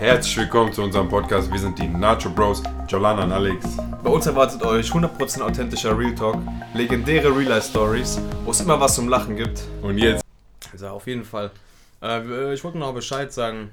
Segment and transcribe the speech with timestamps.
[0.00, 1.52] Herzlich willkommen zu unserem Podcast.
[1.52, 3.76] Wir sind die Nacho Bros, Jolana und Alex.
[4.02, 6.38] Bei uns erwartet euch 100% authentischer Real Talk,
[6.72, 9.60] legendäre Real Life Stories, wo es immer was zum Lachen gibt.
[9.82, 10.24] Und jetzt
[10.72, 11.50] Also auf jeden Fall.
[12.02, 13.72] Äh, ich wollte noch Bescheid sagen.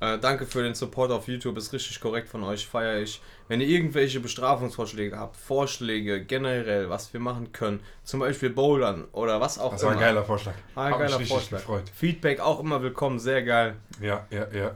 [0.00, 3.20] Äh, danke für den Support auf YouTube, ist richtig korrekt von euch, feiere ich.
[3.48, 9.38] Wenn ihr irgendwelche Bestrafungsvorschläge habt, Vorschläge generell, was wir machen können, zum Beispiel Bouldern oder
[9.42, 10.00] was auch Das war immer.
[10.00, 10.54] ein geiler Vorschlag.
[10.76, 11.58] Ah, ein mich geiler richtig Vorschlag.
[11.58, 11.90] gefreut.
[11.94, 13.74] Feedback auch immer willkommen, sehr geil.
[14.00, 14.70] Ja, ja, ja.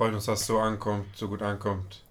[0.00, 2.02] Freut uns, dass es so ankommt, so gut ankommt.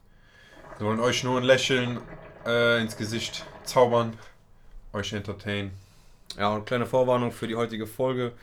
[0.78, 2.00] Wir wollen euch nur ein Lächeln
[2.46, 4.16] äh, ins Gesicht zaubern,
[4.94, 5.72] euch entertainen.
[6.38, 8.34] Ja, und kleine Vorwarnung für die heutige Folge.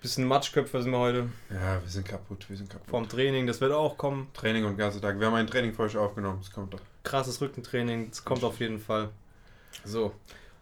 [0.00, 2.88] Bisschen Matschköpfe sind wir heute Ja, wir sind kaputt, wir sind kaputt.
[2.88, 4.28] vom Training, das wird auch kommen.
[4.32, 5.18] Training und ganze Tag.
[5.18, 6.80] Wir haben ein Training für euch aufgenommen, das kommt doch.
[7.02, 9.08] krasses Rückentraining, das kommt auf jeden Fall.
[9.84, 10.12] So.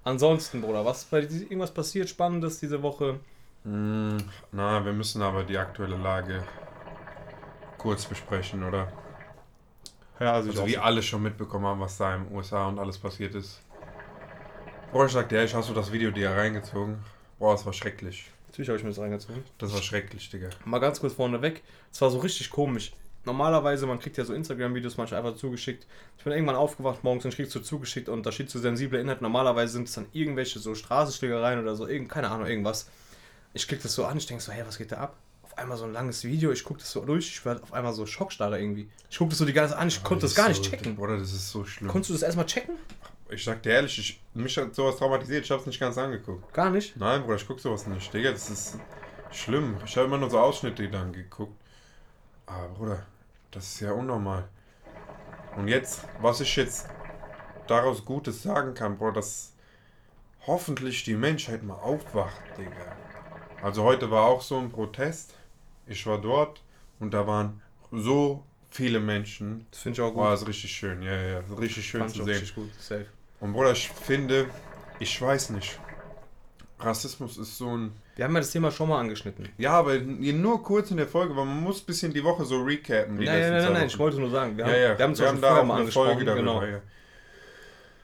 [0.05, 3.21] Ansonsten, Bruder, was bei irgendwas passiert Spannendes diese Woche?
[3.65, 4.17] Mm,
[4.53, 6.43] na, wir müssen aber die aktuelle Lage
[7.83, 8.93] kurz besprechen, oder?
[10.21, 13.61] Ja, Also wie alle schon mitbekommen haben, was da im USA und alles passiert ist.
[14.93, 16.99] Boah, ich sag dir ehrlich, hast du das Video dir reingezogen?
[17.39, 18.31] Boah, das war schrecklich.
[18.47, 19.43] Natürlich habe ich mir das reingezogen.
[19.59, 20.51] Das war schrecklich, Digga.
[20.65, 21.63] Mal ganz kurz vorneweg.
[21.91, 22.93] Es war so richtig komisch.
[23.25, 25.87] Normalerweise, man kriegt ja so Instagram-Videos manchmal einfach zugeschickt.
[26.19, 29.23] Ich bin irgendwann aufgewacht morgens und kriegst du zugeschickt und da steht so sensible Inhalt.
[29.23, 32.91] Normalerweise sind es dann irgendwelche so Straßenschlägereien oder so, irgend, keine Ahnung, irgendwas.
[33.55, 35.17] Ich klicke das so an, ich denke so, hey, was geht da ab?
[35.53, 37.93] Auf einmal so ein langes Video, ich gucke das so durch, ich werde auf einmal
[37.93, 38.89] so schockstarre irgendwie.
[39.11, 40.97] Ich gucke das so die ganze Zeit an, ich konnte das gar nicht checken.
[40.97, 41.91] Oder das ist so schlimm.
[41.91, 42.77] Konntest du das erstmal checken?
[43.29, 46.53] Ich sag dir ehrlich, ich, mich hat sowas traumatisiert, ich hab's nicht ganz angeguckt.
[46.55, 46.97] Gar nicht?
[46.97, 48.79] Nein, Bruder, ich guck sowas nicht, Digga, das ist
[49.31, 49.77] schlimm.
[49.85, 51.57] Ich habe immer nur so Ausschnitte dann geguckt.
[52.47, 53.07] Aber Bruder,
[53.51, 54.49] das ist ja unnormal.
[55.57, 56.89] Und jetzt, was ich jetzt
[57.67, 59.53] daraus Gutes sagen kann, Bruder, dass
[60.47, 62.97] hoffentlich die Menschheit mal aufwacht, Digga.
[63.63, 65.35] Also heute war auch so ein Protest.
[65.87, 66.63] Ich war dort
[67.01, 69.67] und da waren so viele Menschen.
[69.71, 70.25] Das finde ich auch gut.
[70.25, 71.43] Das ist richtig schön, ja, ja, ja.
[71.59, 72.35] Richtig schön Fand zu sehen.
[72.35, 72.71] richtig gut.
[72.79, 73.07] Safe.
[73.41, 74.47] Und Bruder, ich finde,
[74.99, 75.79] ich weiß nicht.
[76.79, 77.93] Rassismus ist so ein.
[78.17, 79.49] Wir haben ja das Thema schon mal angeschnitten.
[79.57, 82.63] Ja, aber nur kurz in der Folge, weil man muss ein bisschen die Woche so
[82.63, 83.19] recappen.
[83.19, 84.99] Die Nein, nein, nein, zwei nein, ich wollte nur sagen, wir haben, ja, ja.
[84.99, 86.61] wir haben es wir haben schon da auch mal eine Folge darüber.
[86.61, 86.65] Genau.
[86.65, 86.81] Ja.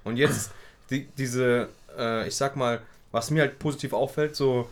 [0.05, 0.53] Und jetzt
[0.91, 2.81] die, diese, äh, ich sag mal,
[3.13, 4.69] was mir halt positiv auffällt, so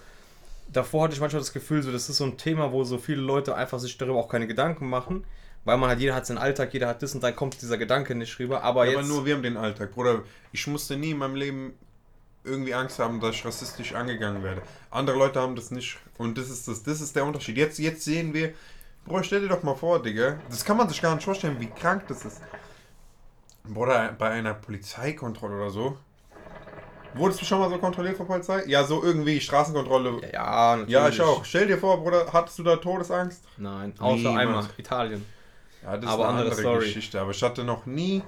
[0.72, 3.20] davor hatte ich manchmal das Gefühl, so das ist so ein Thema, wo so viele
[3.20, 5.24] Leute einfach sich darüber auch keine Gedanken machen,
[5.64, 8.14] weil man halt jeder hat seinen Alltag, jeder hat das und dann kommt dieser Gedanke
[8.14, 8.62] nicht rüber.
[8.62, 9.92] Aber Ja, jetzt aber nur wir haben den Alltag.
[9.92, 10.22] Bruder,
[10.52, 11.74] ich musste nie in meinem Leben
[12.44, 14.62] irgendwie Angst haben, dass ich rassistisch angegangen werde.
[14.90, 15.98] Andere Leute haben das nicht.
[16.18, 17.56] Und das ist das, das ist der Unterschied.
[17.56, 18.54] Jetzt, jetzt sehen wir,
[19.04, 20.38] Bruder, stell dir doch mal vor, Digga.
[20.48, 22.40] Das kann man sich gar nicht vorstellen, wie krank das ist.
[23.64, 25.98] Bruder, bei einer Polizeikontrolle oder so.
[27.16, 28.64] Wurdest du schon mal so kontrolliert von Polizei?
[28.66, 30.20] Ja, so irgendwie Straßenkontrolle.
[30.22, 30.90] ja, ja, natürlich.
[30.92, 31.44] Ja, ich auch.
[31.44, 33.44] Stell dir vor, Bruder, hattest du da Todesangst?
[33.56, 34.38] Nein, außer Niemals.
[34.40, 35.24] einmal Italien.
[35.82, 36.78] Ja, das Aber ist eine andere andere.
[36.80, 37.20] Geschichte.
[37.20, 38.22] Aber ich hatte noch nie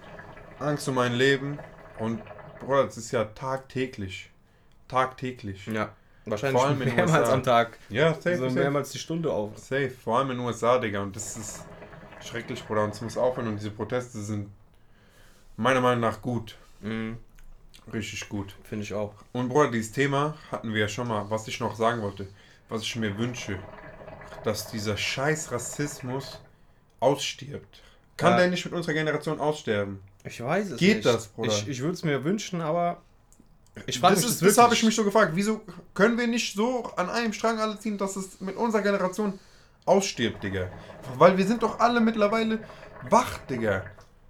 [0.58, 1.58] Angst um mein Leben.
[1.98, 2.20] Und
[2.60, 4.30] Bruder, das ist ja tagtäglich.
[4.86, 5.66] Tagtäglich.
[5.66, 5.90] Ja,
[6.24, 7.32] wahrscheinlich Vor allem in mehrmals USA.
[7.34, 7.78] am Tag.
[7.90, 8.54] Ja, safe, so safe.
[8.58, 9.58] mehrmals die Stunde auf.
[9.58, 9.90] safe.
[9.90, 11.00] Vor allem in den USA, Digga.
[11.02, 11.64] Und das ist
[12.24, 12.84] schrecklich, Bruder.
[12.84, 13.48] Und es muss aufhören.
[13.48, 14.50] Und diese Proteste sind
[15.56, 16.56] meiner Meinung nach gut.
[16.80, 17.18] Mhm,
[17.92, 18.54] Richtig gut.
[18.64, 19.14] Finde ich auch.
[19.32, 21.28] Und Bruder, dieses Thema hatten wir ja schon mal.
[21.30, 22.26] Was ich noch sagen wollte.
[22.68, 23.58] Was ich mir wünsche.
[24.44, 26.40] Dass dieser scheiß Rassismus
[27.00, 27.82] ausstirbt.
[28.16, 28.38] Kann Ja.
[28.38, 30.00] der nicht mit unserer Generation aussterben?
[30.24, 31.06] Ich weiß es Geht nicht.
[31.06, 31.48] das, Bruder?
[31.52, 33.00] Ich, ich würde es mir wünschen, aber
[33.86, 35.32] ich frage das mich ist, das das habe ich mich so gefragt.
[35.34, 35.60] Wieso
[35.94, 39.38] können wir nicht so an einem Strang alle ziehen, dass es mit unserer Generation
[39.84, 40.68] ausstirbt, Digga?
[41.16, 42.58] Weil wir sind doch alle mittlerweile
[43.08, 43.84] wach, Digga.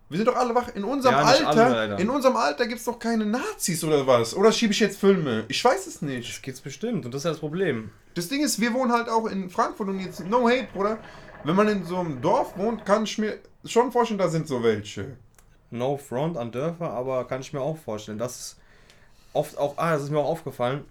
[0.08, 0.68] Wir sind doch alle wach.
[0.74, 4.34] In unserem Ja, Alter, alle, in unserem Alter gibt es doch keine Nazis oder was?
[4.34, 5.44] Oder schiebe ich jetzt Filme?
[5.48, 6.30] Ich weiß es nicht.
[6.30, 7.90] Das geht's bestimmt und das ist ja das Problem.
[8.14, 10.98] Das Ding ist, wir wohnen halt auch in Frankfurt und jetzt, no hate, Bruder.
[11.44, 14.62] Wenn man in so einem Dorf wohnt, kann ich mir schon vorstellen, da sind so
[14.62, 15.16] welche.
[15.70, 18.18] No front an Dörfer, aber kann ich mir auch vorstellen.
[18.18, 18.56] Das ist
[19.34, 20.84] oft auch, ah, das ist mir auch aufgefallen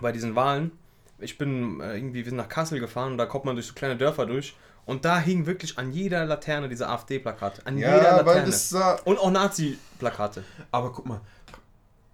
[0.00, 0.72] bei diesen Wahlen.
[1.18, 3.74] Ich bin äh, irgendwie, wir sind nach Kassel gefahren und da kommt man durch so
[3.74, 4.54] kleine Dörfer durch
[4.90, 7.64] und da hing wirklich an jeder Laterne diese AfD-Plakate.
[7.64, 8.26] An jeder Ja, Laterne.
[8.26, 10.42] weil das sah, und auch Nazi-Plakate.
[10.72, 11.20] Aber guck mal,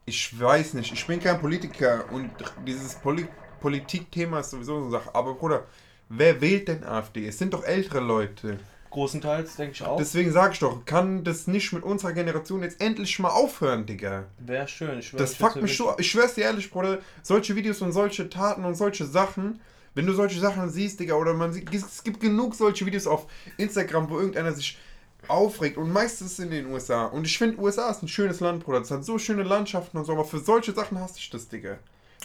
[0.04, 2.30] ich weiß nicht, ich bin kein Politiker und
[2.66, 3.26] dieses Poli
[3.60, 5.14] Politikthema ist sowieso so eine Sache.
[5.14, 5.64] Aber Bruder,
[6.10, 7.26] wer wählt denn AfD?
[7.26, 8.58] Es sind doch ältere Leute.
[8.90, 9.96] Großenteils, denke ich auch.
[9.96, 14.24] Deswegen sag ich doch, kann das nicht mit unserer Generation jetzt endlich mal aufhören, Digga?
[14.38, 14.98] Wäre schön.
[14.98, 15.94] Ich Das fuckt mich so.
[15.98, 19.60] Ich schwör's dir ehrlich, Bruder, solche Videos und solche Taten und solche Sachen,
[19.96, 23.26] wenn du solche Sachen siehst, Digga, oder man sieht, es gibt genug solche Videos auf
[23.56, 24.78] Instagram, wo irgendeiner sich
[25.26, 27.06] aufregt und meistens in den USA.
[27.06, 28.80] Und ich finde, USA ist ein schönes Land, Bruder.
[28.80, 31.78] Das hat so schöne Landschaften und so, aber für solche Sachen hasse ich das, Digga.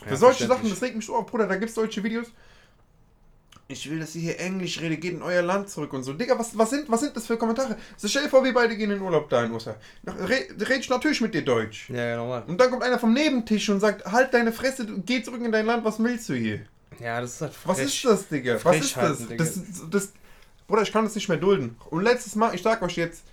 [0.03, 1.47] Für Ja, solche Sachen, das regt mich so auf, Bruder.
[1.47, 2.27] Da gibt es solche Videos.
[3.67, 6.11] ich will, dass ihr hier Englisch redet, geht in euer Land zurück und so.
[6.11, 7.77] Digga, was, was, sind, was sind das für Kommentare?
[7.95, 9.75] So, stell dir vor, wir beide gehen in den Urlaub da in USA.
[10.05, 11.89] Re, red ich natürlich mit dir Deutsch.
[11.89, 12.43] Ja, ja, normal.
[12.47, 15.65] Und dann kommt einer vom Nebentisch und sagt, halt deine Fresse, geh zurück in dein
[15.65, 16.65] Land, was willst du hier?
[16.99, 17.87] Ja, das ist halt Was frech.
[17.87, 18.59] ist das, Digga?
[18.63, 19.27] Was ist das?
[19.37, 19.59] Das,
[19.89, 20.13] das?
[20.67, 21.75] Bruder, ich kann das nicht mehr dulden.
[21.89, 23.23] Und letztes Mal, ich sag euch jetzt,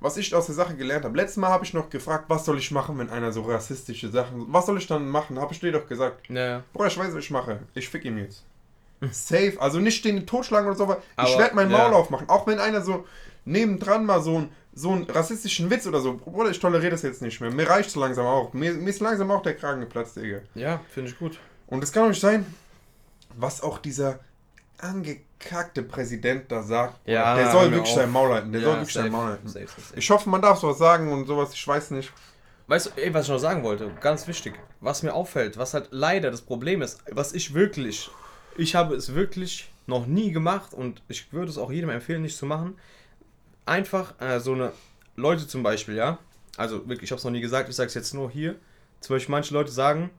[0.00, 1.16] was ich aus der Sache gelernt habe.
[1.16, 4.46] Letztes Mal habe ich noch gefragt, was soll ich machen, wenn einer so rassistische Sachen.
[4.52, 5.38] Was soll ich dann machen?
[5.38, 6.28] Habe ich dir doch gesagt.
[6.28, 6.62] Ja, ja.
[6.72, 7.60] Bruder, ich weiß, was ich mache.
[7.74, 8.44] Ich fick ihn jetzt.
[9.10, 9.54] Safe.
[9.58, 11.78] Also nicht den totschlagen oder so, aber, ich werde mein ja.
[11.78, 12.28] Maul aufmachen.
[12.28, 13.06] Auch wenn einer so
[13.44, 16.14] nebendran mal so, ein, so einen rassistischen Witz oder so.
[16.16, 17.50] Bruder, ich toleriere das jetzt nicht mehr.
[17.50, 18.52] Mir reicht so langsam auch.
[18.52, 20.40] Mir, mir ist langsam auch der Kragen geplatzt, Digga.
[20.54, 21.38] Ja, finde ich gut.
[21.66, 22.46] Und es kann doch nicht sein,
[23.40, 24.20] was auch dieser
[24.78, 26.98] angekackte Präsident da sagt.
[27.06, 28.52] Ja, der soll wirklich sein Maul halten.
[28.52, 29.48] Der Ja, soll wirklich sein Maul halten.
[29.48, 29.98] safe, safe, safe.
[29.98, 31.52] Ich hoffe, man darf sowas sagen und sowas.
[31.52, 32.12] Ich weiß nicht.
[32.66, 35.88] Weißt du, ey, was ich noch sagen wollte, ganz wichtig, was mir auffällt, was halt
[35.90, 38.10] leider das Problem ist, was ich wirklich,
[38.58, 42.36] ich habe es wirklich noch nie gemacht und ich würde es auch jedem empfehlen, nicht
[42.36, 42.76] zu machen.
[43.64, 44.72] Einfach äh, so eine
[45.16, 46.18] Leute zum Beispiel, ja,
[46.58, 48.56] also wirklich, ich habe es noch nie gesagt, ich sage es jetzt nur hier.
[49.00, 50.10] Zum Beispiel manche Leute sagen,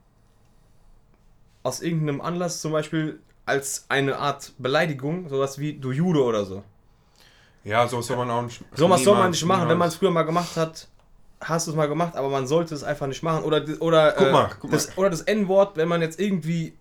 [1.62, 6.62] aus irgendeinem Anlass zum Beispiel als eine Art Beleidigung, sowas wie du Jude oder so.
[7.64, 8.62] Ja, so soll man auch nicht.
[8.74, 10.88] So was soll man nicht machen, wenn man es früher mal gemacht hat.
[11.40, 13.44] Hast du es mal gemacht, aber man sollte es einfach nicht machen.
[13.44, 16.74] Oder, oder, Guck äh, mal, guck das, oder das N-Wort, wenn man jetzt irgendwie,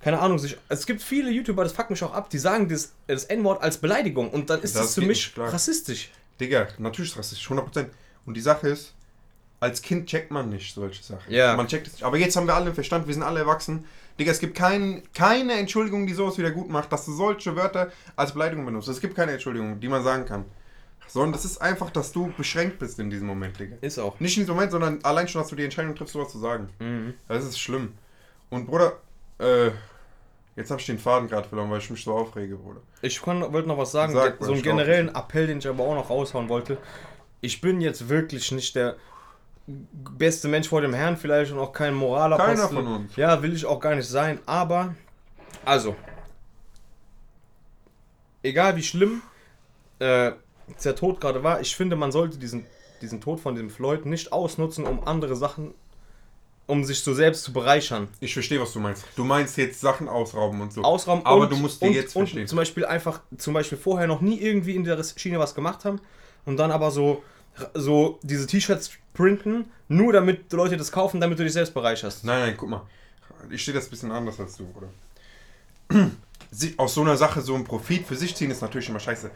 [0.00, 0.56] keine Ahnung, sich.
[0.68, 3.78] Es gibt viele YouTuber, das fuckt mich auch ab, die sagen das, das N-Wort als
[3.78, 6.10] Beleidigung und dann ist Das das, für mich rassistisch.
[6.40, 7.86] Digga, natürlich ist rassistisch, 100%.
[8.26, 8.92] Und die Sache ist,
[9.60, 11.32] als Kind checkt man nicht solche Sachen.
[11.32, 11.56] Ja.
[11.56, 12.02] Man checkt es nicht.
[12.02, 13.84] Aber jetzt haben wir alle Verstand, wir sind alle erwachsen.
[14.18, 17.90] Digga, es gibt kein, keine Entschuldigung, die sowas wieder gut macht, dass du solche Wörter
[18.16, 18.88] als Beleidigung benutzt.
[18.88, 20.44] Es gibt keine Entschuldigung, die man sagen kann.
[21.08, 23.76] Sondern das ist einfach, dass du beschränkt bist in diesem Moment, Digga.
[23.80, 24.18] Ist auch.
[24.18, 26.68] Nicht in diesem Moment, sondern allein schon, dass du die Entscheidung triffst, sowas zu sagen.
[26.80, 27.14] Mhm.
[27.28, 27.92] Das ist schlimm.
[28.50, 28.94] Und Bruder,
[29.38, 29.70] äh,
[30.56, 32.80] jetzt habe ich den Faden gerade verloren, weil ich mich so aufrege, Bruder.
[33.02, 35.94] Ich kann, wollte noch was sagen, Sag, so einen generellen Appell, den ich aber auch
[35.94, 36.78] noch raushauen wollte.
[37.40, 38.96] Ich bin jetzt wirklich nicht der
[39.66, 42.54] beste Mensch vor dem Herrn, vielleicht und auch kein Moralapostel.
[42.54, 43.16] Keiner von uns.
[43.16, 44.94] Ja, will ich auch gar nicht sein, aber
[45.64, 45.96] also
[48.46, 49.22] egal wie schlimm
[49.98, 50.32] äh,
[50.84, 52.66] der Tod gerade war, ich finde, man sollte diesen,
[53.02, 55.74] diesen Tod von dem Floyd nicht ausnutzen, um andere Sachen,
[56.66, 58.08] um sich so selbst zu bereichern.
[58.20, 59.04] Ich verstehe, was du meinst.
[59.16, 60.82] Du meinst jetzt Sachen ausrauben und so.
[60.82, 62.46] Ausraum Aber und, du musst dir und, jetzt und verstehen.
[62.46, 66.00] zum Beispiel einfach, zum Beispiel vorher noch nie irgendwie in der Schiene was gemacht haben
[66.44, 67.22] und dann aber so,
[67.74, 72.24] so diese T-Shirts printen, nur damit die Leute das kaufen, damit du dich selbst bereicherst.
[72.24, 72.82] Nein, nein, guck mal.
[73.50, 74.88] Ich sehe das ein bisschen anders als du, Bruder.
[76.50, 79.30] Sie- Aus so einer Sache so einen Profit für sich ziehen ist natürlich immer scheiße.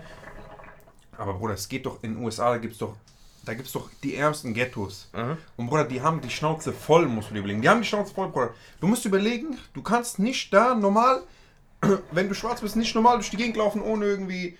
[1.17, 2.96] Aber Bruder, es geht doch in den USA, da gibt's doch,
[3.44, 5.08] da gibt's doch die ärmsten Ghettos.
[5.12, 5.37] Aha.
[5.56, 7.62] Und Bruder, die haben die Schnauze voll, musst du dir überlegen.
[7.62, 8.55] Die haben die Schnauze voll, Bruder.
[8.81, 11.22] Du musst überlegen, du kannst nicht da normal,
[12.12, 14.56] wenn du schwarz bist, nicht normal durch die Gegend laufen, ohne irgendwie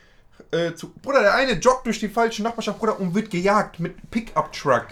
[0.51, 0.91] äh, zu.
[1.03, 4.87] Bruder, der eine joggt durch die falsche Nachbarschaft, Bruder, und wird gejagt mit Pickup-Truck.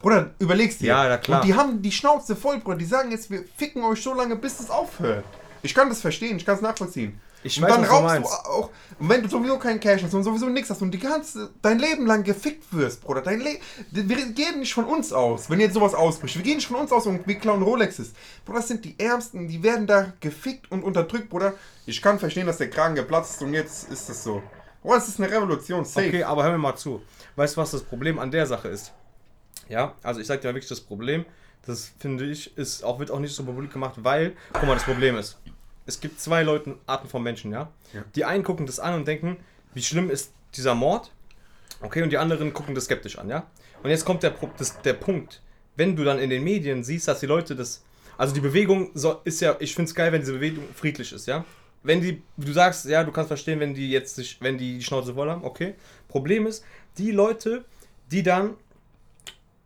[0.00, 0.88] Bruder, überlegst dir.
[0.88, 1.40] Ja, ja, klar.
[1.40, 2.78] Und die haben die Schnauze voll, Bruder.
[2.78, 5.24] Die sagen jetzt, wir ficken euch so lange, bis es aufhört.
[5.62, 7.20] Ich kann das verstehen, ich kann es nachvollziehen.
[7.44, 8.32] Ich und weiß, dann was du raubst du meinst.
[8.46, 11.50] auch, und wenn du sowieso keinen Cash hast und sowieso nichts hast und die ganze,
[11.60, 13.42] dein Leben lang gefickt wirst, Bruder, dein
[13.90, 16.36] wir gehen nicht von uns aus, wenn jetzt sowas ausbricht.
[16.36, 18.12] Wir gehen nicht von uns aus und wir klauen Rolexes.
[18.44, 21.54] Bruder, das sind die Ärmsten, die werden da gefickt und unterdrückt, Bruder.
[21.86, 24.42] Ich kann verstehen, dass der Kragen geplatzt ist und jetzt ist es so.
[24.82, 26.08] Bruder, das ist eine Revolution, safe.
[26.08, 27.02] Okay, aber hör mir mal zu.
[27.36, 28.92] Weißt du, was das Problem an der Sache ist?
[29.68, 31.24] Ja, also ich sag dir mal wirklich das Problem,
[31.64, 34.84] das finde ich, ist auch, wird auch nicht so publik gemacht, weil, guck mal, das
[34.84, 35.38] Problem ist,
[35.86, 37.70] es gibt zwei Leute, Arten von Menschen, ja?
[37.92, 38.04] Ja.
[38.14, 39.36] Die einen gucken das an und denken,
[39.72, 41.12] wie schlimm ist dieser Mord,
[41.80, 43.46] okay, und die anderen gucken das skeptisch an, ja?
[43.82, 45.42] Und jetzt kommt der, das, der Punkt,
[45.76, 47.84] wenn du dann in den Medien siehst, dass die Leute das,
[48.18, 51.26] also die Bewegung so, ist ja, ich finde es geil, wenn diese Bewegung friedlich ist,
[51.26, 51.44] ja?
[51.82, 54.84] Wenn die, du sagst, ja, du kannst verstehen, wenn die jetzt sich, wenn die die
[54.84, 55.74] Schnauze voll haben, okay.
[56.08, 56.64] Problem ist,
[56.98, 57.64] die Leute,
[58.10, 58.56] die dann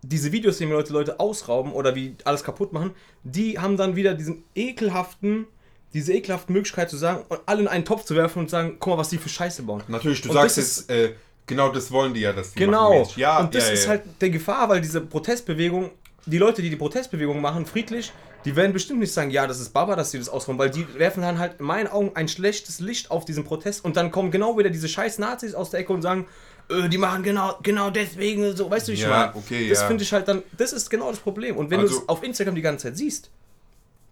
[0.03, 2.93] diese Videos, die mir Leute, Leute ausrauben oder wie alles kaputt machen,
[3.25, 5.47] die haben dann wieder diesen ekelhaften,
[5.95, 8.93] diese ekelhafte Möglichkeit zu sagen und alle in einen Topf zu werfen und sagen, guck
[8.93, 9.83] mal, was die für Scheiße bauen.
[9.89, 11.15] Natürlich, du Und sagst jetzt, äh,
[11.47, 13.07] genau das wollen die ja, dass die Genau.
[13.17, 13.91] Ja, und das ja, ist ja.
[13.91, 15.91] halt der Gefahr, weil diese Protestbewegung,
[16.27, 18.13] die Leute, die die Protestbewegung machen, friedlich,
[18.45, 20.87] die werden bestimmt nicht sagen, ja, das ist Baba, dass sie das ausräumen, weil die
[20.99, 24.31] werfen dann halt in meinen Augen ein schlechtes Licht auf diesen Protest und dann kommen
[24.31, 26.27] genau wieder diese scheiß Nazis aus der Ecke und sagen,
[26.69, 29.35] äh, die machen genau, genau deswegen so, weißt du, wie ich Ja, meine?
[29.35, 29.87] okay, das ja.
[29.89, 31.57] finde ich halt dann, das ist genau das Problem.
[31.57, 33.31] Und wenn du Also- es auf Instagram die ganze Zeit siehst,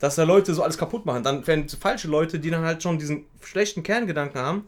[0.01, 2.99] dass da Leute so alles kaputt machen, dann werden falsche Leute, die dann halt schon
[2.99, 4.67] diesen schlechten Kerngedanken haben,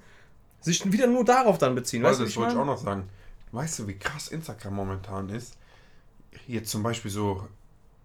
[0.61, 2.03] sich wieder nur darauf dann beziehen.
[2.03, 3.09] Weißt Weißt du, du, das wollte ich auch noch sagen.
[3.53, 5.55] Weißt du, wie krass Instagram momentan ist?
[6.47, 7.47] Jetzt zum Beispiel so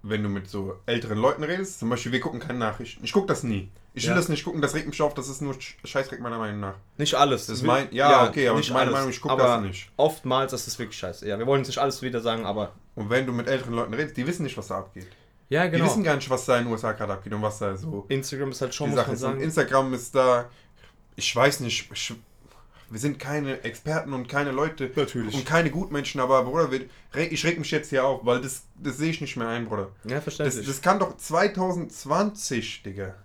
[0.04, 3.04] wenn du mit so älteren Leuten redest, zum Beispiel, wir gucken keine Nachrichten.
[3.06, 3.70] Ich gucke das nie.
[3.94, 4.16] Ich will Ja.
[4.16, 6.74] das nicht gucken, das regt mich auf, das ist nur Sch- Scheißdreck meiner Meinung nach.
[6.98, 7.46] Nicht alles.
[7.46, 8.94] Das ist mein- ja, okay, aber nicht meine alles.
[8.94, 9.92] Meinung, ich guck aber das nicht.
[9.98, 11.28] Oftmals ist es wirklich scheiße.
[11.28, 12.72] Ja, wir wollen jetzt nicht alles wieder sagen, aber.
[12.96, 15.06] Und wenn du mit älteren Leuten redest, die wissen nicht, was da abgeht.
[15.50, 15.86] Ja, Die genau.
[15.86, 18.50] wissen gar nicht, was da in den USA gerade abgeht und was da so Instagram
[18.50, 19.42] ist halt schon, die muss Sachen man sagen.
[19.42, 20.50] Instagram ist da,
[21.16, 22.14] ich weiß nicht, ich,
[22.92, 25.34] wir sind keine Experten und keine Leute Natürlich.
[25.34, 26.82] und keine Gutmenschen, aber Bruder, wir,
[27.32, 29.90] ich reg mich jetzt hier auf, weil das, das sehe ich nicht mehr ein, Bruder.
[30.04, 30.68] Ja, Das, verständlich.
[30.68, 33.16] das kann doch 2020, Digga.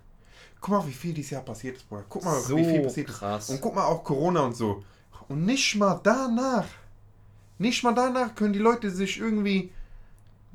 [0.60, 2.04] Guck mal, wie viel dieses Jahr passiert ist, Bruder.
[2.08, 3.44] Guck mal, So wie viel passiert krass.
[3.44, 3.50] ist.
[3.50, 4.82] Und guck mal auch Corona und so.
[5.28, 6.66] Und nicht mal danach,
[7.58, 9.72] nicht mal danach können die Leute sich irgendwie.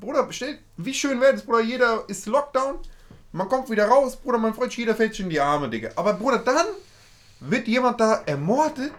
[0.00, 2.76] Bruder, stell, wie schön wäre das, Bruder, jeder ist Lockdown,
[3.30, 5.90] man kommt wieder raus, Bruder, man freut sich, jeder fällt sich in die Arme, Digga.
[5.96, 6.66] Aber Bruder, dann
[7.50, 8.92] wird jemand da ermordet.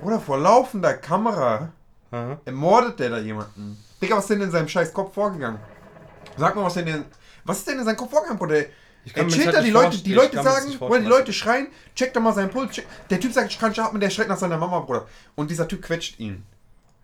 [0.00, 1.72] Bruder, vor laufender Kamera
[2.10, 2.40] Aha.
[2.44, 3.82] ermordet der da jemanden.
[4.00, 5.60] Digga, was ist denn in seinem scheiß Kopf vorgegangen?
[6.36, 7.04] Sag mal, was denn in,
[7.44, 8.64] was ist denn in seinem Kopf vorgegangen, Bruder?
[9.04, 11.06] Ich kann Er mir chillt da, halt die Leute, die Leute sagen, Bruder, die.
[11.06, 12.72] Leute schreien, check doch mal seinen Puls.
[12.72, 12.86] Check.
[13.08, 15.06] Der Typ sagt, ich kann nicht atmen, der schreit nach seiner Mama, Bruder.
[15.36, 16.44] Und dieser Typ quetscht ihn.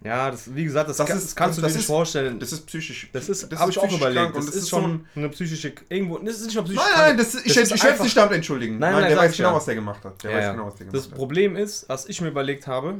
[0.04, 1.82] Ja, das, wie gesagt, das, Das kann, ist- das kannst das- du das dir nicht
[1.84, 2.38] ist- vorstellen.
[2.38, 3.08] Das ist psychisch.
[3.12, 4.20] Das ist, das habe ich auch überlegt.
[4.22, 7.16] krank Das und ist, schon eine psychische, irgendwo, das ist nicht mal psychisch Nein, nein,
[7.16, 8.78] das, ich, Das ist werde einfach- nicht damit entschuldigen.
[8.78, 10.22] Nein, Nein, nein, der weiß genau, was der gemacht hat.
[10.22, 11.16] Der Ja, weiß genau, was der Das gemacht hat.
[11.18, 12.96] Problem ist, was ich mir überlegt habe,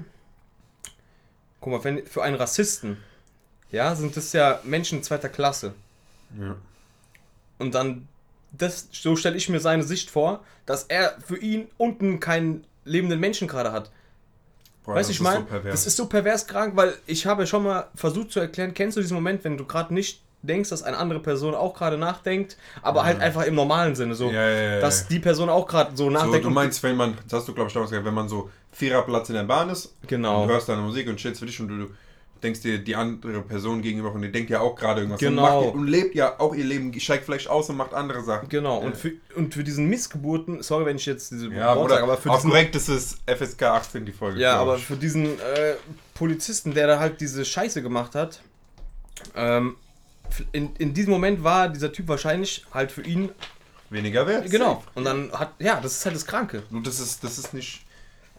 [1.60, 2.96] guck mal, wenn, für einen Rassisten,
[3.70, 5.74] ja, sind das ja Menschen zweiter Klasse.
[6.40, 6.56] Ja.
[7.58, 8.08] Und dann,
[8.52, 13.20] das, so stelle ich mir seine Sicht vor, dass er für ihn unten keinen lebenden
[13.20, 13.90] Menschen gerade hat.
[14.86, 15.72] Boah, weißt du, ich ist meine, so pervers.
[15.72, 19.00] das ist so pervers krank, weil ich habe schon mal versucht zu erklären, kennst du
[19.02, 23.04] diesen Moment, wenn du gerade nicht denkst, dass eine andere Person auch gerade nachdenkt, aber
[23.04, 25.06] halt einfach im normalen Sinne, so, Ja, ja, ja, dass ja.
[25.10, 26.44] die Person auch gerade so So, nachdenkt.
[26.44, 28.48] du und- meinst, wenn man, das hast du glaube ich damals gesagt, wenn man so
[28.70, 30.42] Viererplatz in der Bahn ist, Genau.
[30.42, 31.88] und du hörst deine Musik und chillst für dich und du
[32.46, 35.58] denkst dir die andere Person gegenüber und die denkt ja auch gerade irgendwas Genau.
[35.60, 38.48] und, macht, und lebt ja auch ihr Leben, steigt vielleicht aus und macht andere Sachen.
[38.48, 42.02] Genau, und für, und für diesen Missgeburten, sorry, wenn ich jetzt diese Ja, Wort sage,
[42.02, 44.40] aber für auch diesen, korrekt ist es FSK 18 die Folge.
[44.40, 45.74] ja, aber für diesen äh,
[46.14, 48.40] Polizisten, der da halt diese Scheiße gemacht hat,
[49.34, 49.76] ähm,
[50.52, 53.30] in, in diesem Moment war dieser Typ wahrscheinlich halt für ihn,
[53.90, 54.50] weniger wert.
[54.50, 56.62] genau, und dann hat, ja, das ist halt das Kranke.
[56.70, 57.84] Und das ist, das ist nicht,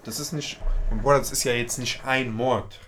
[0.04, 0.60] das ist nicht,
[0.92, 2.80] und Bruder, das ist ja jetzt nicht ein Mord,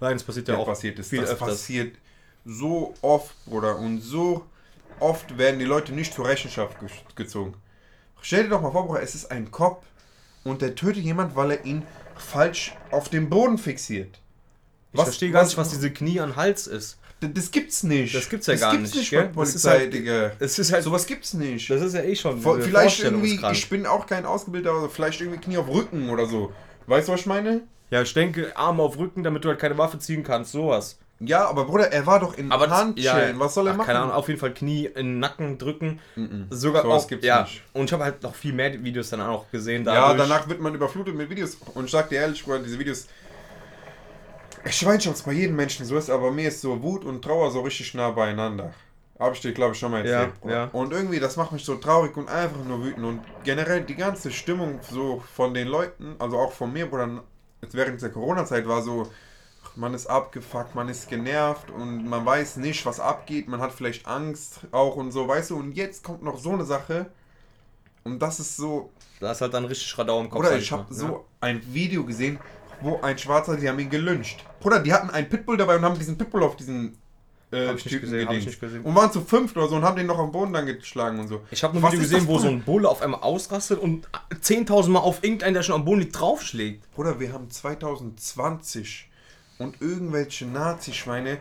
[0.00, 1.10] Nein, es passiert der passiert ist.
[1.10, 1.48] viel das öfters.
[1.48, 1.96] passiert
[2.44, 4.44] so oft, Bruder, und so
[5.00, 7.54] oft werden die Leute nicht zur Rechenschaft ge gezogen.
[8.20, 9.84] Stell dir doch mal vor, Bruder, es ist ein Cop
[10.44, 11.82] und der tötet jemand, weil er ihn
[12.16, 14.18] falsch auf dem Boden fixiert.
[14.92, 16.98] Ich verstehe gar nicht, was diese Knie an Hals ist.
[17.20, 18.14] Das gibt's nicht.
[18.14, 19.30] Das gibt's ja gar gibt's nicht, gell?
[19.34, 20.32] Das ist Polizei, halt- Digga.
[20.38, 21.68] Es ist halt, Sowas gibt's nicht.
[21.68, 25.20] das ist ja eh schon Vor- vielleicht irgendwie, ich bin auch kein Ausgebildeter, aber vielleicht
[25.20, 26.52] irgendwie Knie auf Rücken oder so.
[26.86, 27.62] Weißt du, was ich meine?
[27.90, 30.98] Ja, ich denke, Arme auf Rücken, damit du halt keine Waffe ziehen kannst, sowas.
[31.20, 33.40] Ja, aber Bruder, er war doch in Aber das- Handschellen.
[33.40, 33.86] Was soll er ach, machen?
[33.86, 35.98] Keine Ahnung, auf jeden Fall Knie in den Nacken drücken.
[36.14, 36.46] Mhm.
[36.50, 37.42] Sogar Sowas auch, gibt's ja.
[37.42, 37.62] nicht.
[37.72, 39.84] Und ich habe halt noch viel mehr Videos dann auch gesehen.
[39.84, 40.28] Ja, dadurch.
[40.28, 41.56] danach wird man überflutet mit Videos.
[41.74, 43.08] Und ich sag dir ehrlich, Bruder, diese Videos.
[44.64, 47.04] Ich weiß schon, dass es bei jedem Menschen so ist, aber mir ist so Wut
[47.04, 48.72] und Trauer so richtig nah beieinander.
[49.18, 50.34] Hab ich dir, glaube ich, schon mal erzählt.
[50.44, 50.68] Ja, ja.
[50.72, 53.04] Und irgendwie, das macht mich so traurig und einfach nur wütend.
[53.04, 57.24] Und generell die ganze Stimmung so von den Leuten, also auch von mir, Bruder,
[57.62, 59.10] jetzt während der Corona-Zeit war so,
[59.76, 63.48] man ist abgefuckt, man ist genervt und man weiß nicht, was abgeht.
[63.48, 65.56] Man hat vielleicht Angst auch und so, weißt du.
[65.56, 67.06] Und jetzt kommt noch so eine Sache.
[68.04, 70.40] Und das ist so, Da ist halt dann richtig Radau im Kopf.
[70.40, 72.38] Bruder, sag ich habe so ein Video gesehen,
[72.80, 74.44] wo ein Schwarzer, die haben ihn gelyncht.
[74.60, 76.96] Bruder, die hatten einen Pitbull dabei und haben diesen Pitbull auf diesen
[77.50, 78.82] äh, Hab ich nicht Typen gesehen, gesehen.
[78.82, 81.28] Und waren zu fünft oder so und haben den noch am Boden dann geschlagen und
[81.28, 81.40] so.
[81.50, 85.00] Ich habe Was Video gesehen, wo so ein Bulle auf einmal ausrastet und 10.000 Mal
[85.00, 86.90] auf irgendeinen, der schon am Boden liegt, draufschlägt.
[86.92, 89.08] Bruder, wir haben 2020
[89.58, 91.38] und irgendwelche Nazi-Schweine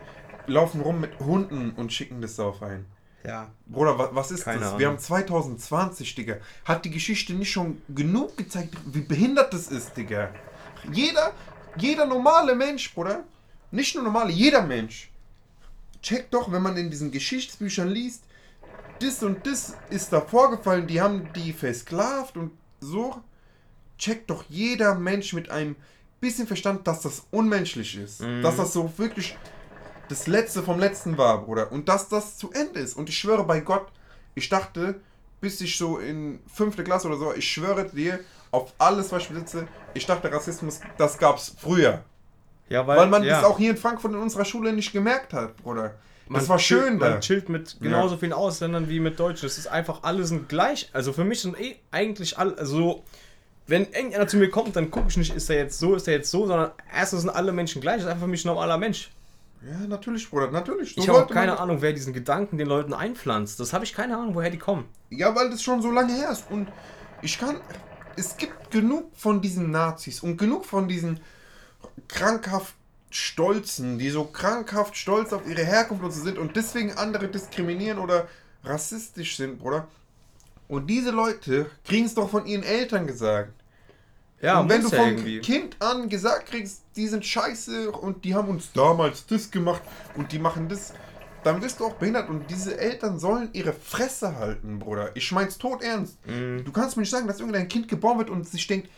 [0.48, 2.86] laufen rum mit Hunden und schicken das auf ein.
[3.26, 3.50] Ja.
[3.66, 4.68] Bruder, wa was ist Keine das?
[4.70, 4.80] Ahnung.
[4.80, 6.38] Wir haben 2020, Digga.
[6.64, 10.30] Hat die Geschichte nicht schon genug gezeigt, wie behindert das ist, Digga?
[10.94, 11.34] Jeder,
[11.78, 13.26] jeder normale Mensch, Bruder,
[13.72, 15.12] nicht nur normale, jeder Mensch,
[16.02, 18.24] checkt doch, wenn man in diesen Geschichtsbüchern liest,
[19.00, 23.22] das und das ist da vorgefallen, die haben die versklavt und so.
[23.98, 25.76] Checkt doch jeder Mensch mit einem
[26.20, 28.22] bisschen Verstand, dass das unmenschlich ist.
[28.22, 28.42] Mhm.
[28.42, 29.38] Dass das so wirklich
[30.10, 31.72] das Letzte vom Letzten war, Bruder.
[31.72, 32.96] Und dass das zu Ende ist.
[32.96, 33.88] Und ich schwöre bei Gott,
[34.36, 35.02] ich dachte,
[35.42, 38.20] bis ich so in fünfte Klasse oder so, ich schwöre dir
[38.52, 42.04] auf alles, was ich besitze, ich dachte, Rassismus, das gab's früher.
[42.70, 43.38] Ja, Weil man ja.
[43.42, 45.96] das auch hier in Frankfurt in unserer Schule nicht gemerkt hat, Bruder.
[46.28, 47.12] Man das war chillt- schön da.
[47.12, 49.46] Man chillt mit genauso vielen Ausländern wie mit Deutschen.
[49.46, 50.90] Es ist einfach, alle sind gleich.
[50.92, 53.04] Also für mich sind eh eigentlich alle, also
[53.68, 56.16] wenn irgendeiner zu mir kommt, dann gucke ich nicht, ist er jetzt so, ist er
[56.16, 57.96] jetzt so, sondern erstens sind alle Menschen gleich.
[57.96, 59.10] Das ist einfach für mich ein normaler Mensch.
[59.62, 60.96] Ja, natürlich, Bruder, natürlich.
[60.96, 63.60] So ich habe keine Ahnung, wer diesen Gedanken den Leuten einpflanzt.
[63.60, 64.86] Das habe ich keine Ahnung, woher die kommen.
[65.10, 66.50] Ja, weil das schon so lange her ist.
[66.52, 66.68] Und
[67.22, 67.56] ich kann.
[68.18, 71.20] Es gibt genug von diesen Nazis und genug von diesen
[72.08, 72.76] krankhaft
[73.10, 78.00] Stolzen, die so krankhaft stolz auf ihre Herkunft und so sind und deswegen andere diskriminieren
[78.00, 78.28] oder
[78.64, 79.88] rassistisch sind, Bruder.
[80.68, 83.54] Und diese Leute kriegen es doch von ihren Eltern gesagt.
[84.42, 85.40] Ja, und wenn du ja vom irgendwie.
[85.40, 89.82] Kind an gesagt kriegst, die sind scheiße und die haben uns damals das gemacht
[90.16, 90.94] und die machen das,
[91.44, 95.12] dann wirst du auch behindert und diese Eltern sollen ihre Fresse halten, Bruder.
[95.16, 96.18] Ich mein's tot ernst.
[96.28, 96.64] Mhm.
[96.66, 98.90] Du kannst mir nicht sagen, dass irgendein Kind geboren wird und sich denkt,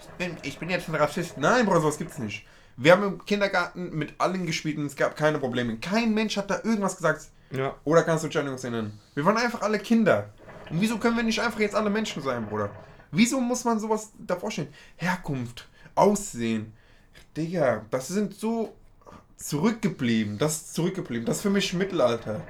[0.41, 1.37] ich bin jetzt ein Rassist.
[1.37, 2.45] Nein, Bruder, sowas gibt's nicht.
[2.81, 5.77] Wir haben im Kindergarten mit allen gespielt und es gab keine Probleme.
[5.79, 7.25] Kein Mensch hat da irgendwas gesagt.
[7.51, 7.75] Ja.
[7.83, 8.97] Oder kannst du dich an irgendwas erinnern?
[9.15, 10.29] Wir waren einfach alle Kinder.
[10.69, 12.69] Und wieso können wir nicht einfach jetzt alle Menschen sein, Bruder?
[13.11, 14.69] Wieso muss man sowas davor stellen?
[14.95, 16.71] Herkunft, Aussehen.
[17.35, 18.73] Digga, das sind so
[19.35, 20.37] zurückgeblieben.
[20.37, 21.25] Das ist zurückgeblieben.
[21.25, 22.41] Das ist für mich Mittelalter.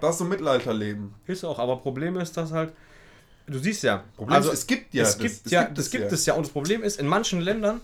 [0.00, 1.14] Das ist so Mittelalterleben.
[1.26, 2.72] Ist auch, aber Problem ist, dass halt.
[3.46, 4.04] Du siehst ja.
[4.16, 6.10] Problem ist, es gibt ja Es das- gibt es ja, gibt das es gibt ja.
[6.10, 6.34] es ja.
[6.34, 7.80] Und das Problem ist, in manchen Ländern,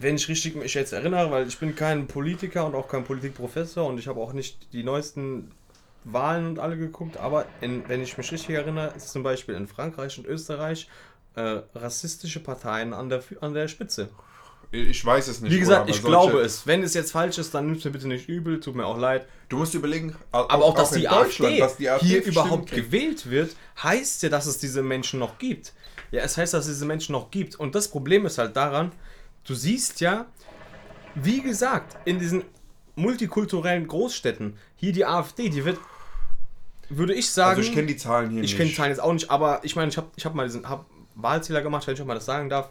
[0.00, 3.86] wenn ich richtig mich jetzt erinnere, weil ich bin kein Politiker und auch kein Politikprofessor
[3.86, 5.52] und ich habe auch nicht die neuesten
[6.04, 9.66] Wahlen und alle geguckt, aber in, wenn ich mich richtig erinnere, ist zum Beispiel in
[9.66, 10.88] Frankreich und Österreich
[11.36, 14.08] äh, rassistische Parteien an der, an der Spitze.
[14.70, 15.52] Ich weiß es nicht.
[15.52, 16.66] Wie gesagt, ich glaube es.
[16.66, 19.26] Wenn es jetzt falsch ist, dann nimm's mir bitte nicht übel, tut mir auch leid.
[19.48, 22.86] Du musst überlegen, Aber auch, dass in die, AfD dass die AfD hier überhaupt kriegt.
[22.86, 25.74] gewählt wird, heißt ja, dass es diese Menschen noch gibt.
[26.10, 27.54] Ja, es heißt, dass es diese Menschen noch gibt.
[27.54, 28.90] Und das Problem ist halt daran,
[29.44, 30.26] du siehst ja,
[31.14, 32.44] wie gesagt, in diesen
[32.96, 35.78] multikulturellen Großstädten, hier die AfD, die wird,
[36.88, 38.56] würde ich sagen, Also ich kenne die Zahlen hier ich nicht.
[38.56, 40.68] kenne die Zahlen jetzt auch nicht, aber ich meine, ich habe ich hab mal diesen
[40.68, 42.70] hab Wahlzähler gemacht, wenn ich auch mal das sagen darf.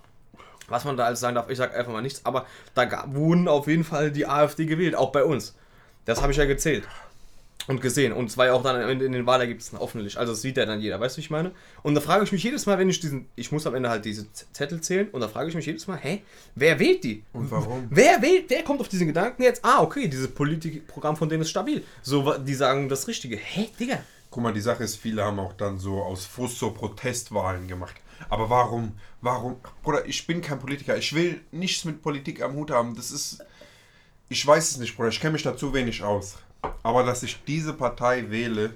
[0.69, 3.67] Was man da alles sagen darf, ich sage einfach mal nichts, aber da wurden auf
[3.67, 5.55] jeden Fall die AfD gewählt, auch bei uns.
[6.05, 6.87] Das habe ich ja gezählt
[7.67, 8.13] und gesehen.
[8.13, 10.17] Und es war ja auch dann Ende in den Wahlergebnissen öffentlich.
[10.17, 11.51] Also das sieht ja dann jeder, weißt du, wie ich meine?
[11.81, 14.05] Und da frage ich mich jedes Mal, wenn ich diesen, ich muss am Ende halt
[14.05, 16.21] diese Zettel zählen und da frage ich mich jedes Mal, hä,
[16.55, 17.23] wer wählt die?
[17.33, 17.87] Und warum?
[17.89, 19.63] Wer wählt, wer kommt auf diesen Gedanken jetzt?
[19.63, 21.83] Ah, okay, dieses Politikprogramm von denen ist stabil.
[22.01, 23.37] So, die sagen das Richtige.
[23.37, 23.99] Hä, Digga?
[24.29, 27.95] Guck mal, die Sache ist, viele haben auch dann so aus Frust so Protestwahlen gemacht.
[28.29, 28.93] Aber warum?
[29.21, 29.57] Warum?
[29.83, 30.97] Bruder, ich bin kein Politiker.
[30.97, 32.95] Ich will nichts mit Politik am Hut haben.
[32.95, 33.43] Das ist.
[34.29, 35.09] Ich weiß es nicht, Bruder.
[35.09, 36.37] Ich kenne mich da zu wenig aus.
[36.83, 38.75] Aber dass ich diese Partei wähle,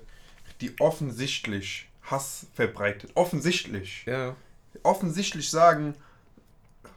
[0.61, 3.11] die offensichtlich Hass verbreitet.
[3.15, 4.05] Offensichtlich.
[4.05, 4.35] Ja.
[4.83, 5.95] offensichtlich sagen,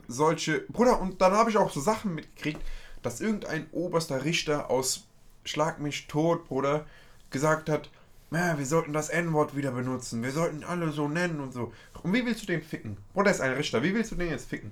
[0.06, 0.60] solche.
[0.68, 2.60] Bruder, und dann habe ich auch so Sachen mitgekriegt,
[3.02, 5.06] dass irgendein oberster Richter aus
[5.44, 6.86] Schlag mich tot, Bruder,
[7.30, 7.88] gesagt hat,
[8.30, 11.72] na, wir sollten das N-Wort wieder benutzen, wir sollten alle so nennen und so.
[12.02, 12.96] Und wie willst du den ficken?
[13.14, 14.70] Bruder ist ein Richter, wie willst du den jetzt ficken?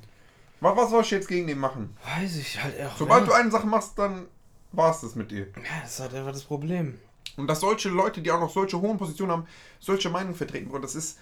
[0.61, 1.97] Was, was soll ich jetzt gegen den machen?
[2.05, 2.97] Weiß ich halt auch.
[2.97, 3.27] Sobald ja.
[3.27, 4.27] du eine Sache machst, dann
[4.73, 5.47] war es das mit dir.
[5.57, 6.99] Ja, das ist halt einfach das Problem.
[7.37, 9.47] Und dass solche Leute, die auch noch solche hohen Positionen haben,
[9.81, 11.19] solche Meinungen vertreten, Bruder, das ist,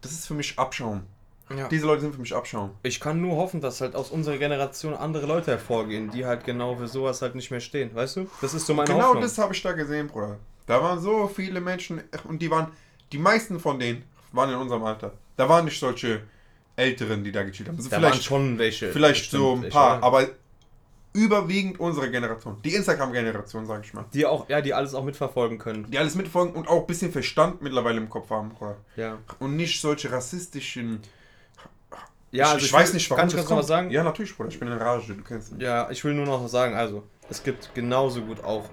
[0.00, 1.02] das ist für mich Abschaum.
[1.54, 1.68] Ja.
[1.68, 2.72] Diese Leute sind für mich Abschaum.
[2.82, 6.74] Ich kann nur hoffen, dass halt aus unserer Generation andere Leute hervorgehen, die halt genau
[6.76, 8.30] für sowas halt nicht mehr stehen, weißt du?
[8.40, 9.22] Das ist so meine Genau Hoffnung.
[9.22, 10.38] das habe ich da gesehen, Bruder.
[10.66, 12.72] Da waren so viele Menschen und die waren,
[13.12, 15.12] die meisten von denen waren in unserem Alter.
[15.36, 16.22] Da waren nicht solche
[16.74, 17.76] Älteren, die da gechillt haben.
[17.76, 18.90] Also da waren vielleicht schon welche.
[18.92, 20.28] vielleicht so ein paar, welche, aber
[21.16, 22.58] überwiegend unsere Generation.
[22.64, 24.04] Die Instagram-Generation, sag ich mal.
[24.12, 25.90] Die auch, ja, die alles auch mitverfolgen können.
[25.90, 28.76] Die alles mitfolgen und auch ein bisschen Verstand mittlerweile im Kopf haben, Bruder.
[28.96, 29.18] Ja.
[29.38, 31.00] Und nicht solche rassistischen.
[32.32, 33.90] Ja, ich, also ich weiß will- nicht, warum Kann ich das noch was sagen?
[33.90, 34.50] Ja, natürlich, Bruder.
[34.50, 35.62] Ich bin in Rage, du kennst mich.
[35.62, 36.74] Ja, ich will nur noch sagen.
[36.74, 38.68] Also, es gibt genauso gut auch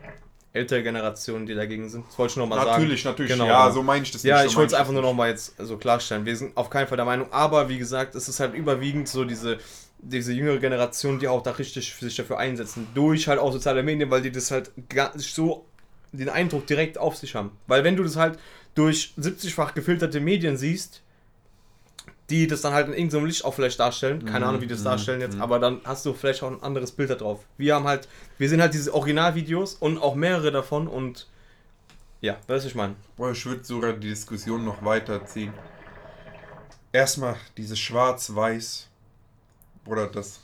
[0.52, 2.06] ältere Generationen, die dagegen sind.
[2.08, 2.70] Das wollte ich noch mal sagen.
[2.72, 3.32] Natürlich, natürlich.
[3.32, 3.46] Genau.
[3.48, 4.44] Ja, so meine ich das Ja, nicht.
[4.44, 5.10] so ich meine wollte es einfach nur nicht.
[5.12, 6.26] noch mal jetzt so klarstellen.
[6.26, 9.24] Wir sind auf keinen Fall der Meinung, aber wie gesagt, es ist halt überwiegend so
[9.24, 9.58] diese,
[10.04, 12.88] diese jüngere Generation, die auch da richtig für sich dafür einsetzen.
[12.94, 15.66] Durch halt auch soziale Medien, weil die das halt gar nicht so
[16.12, 17.52] den Eindruck direkt auf sich haben.
[17.68, 18.38] Weil wenn du das halt
[18.76, 21.02] durch 70-fach gefilterte Medien siehst,
[22.30, 24.74] die das dann halt in irgendeinem Licht auch vielleicht darstellen, keine Mhm, Ahnung, wie die
[24.74, 25.42] das mhm, darstellen jetzt, mhm.
[25.42, 27.46] aber dann hast du vielleicht auch ein anderes Bild da drauf.
[27.58, 31.28] Wir haben halt, wir sehen halt diese Originalvideos und auch mehrere davon und
[32.22, 32.96] ja, weißt du, was ich meine?
[33.18, 35.54] Boah, ich würde sogar die Diskussion noch weiterziehen.
[36.94, 38.90] Erstmal dieses Schwarz-Weiß,
[39.84, 40.42] Bruder, das,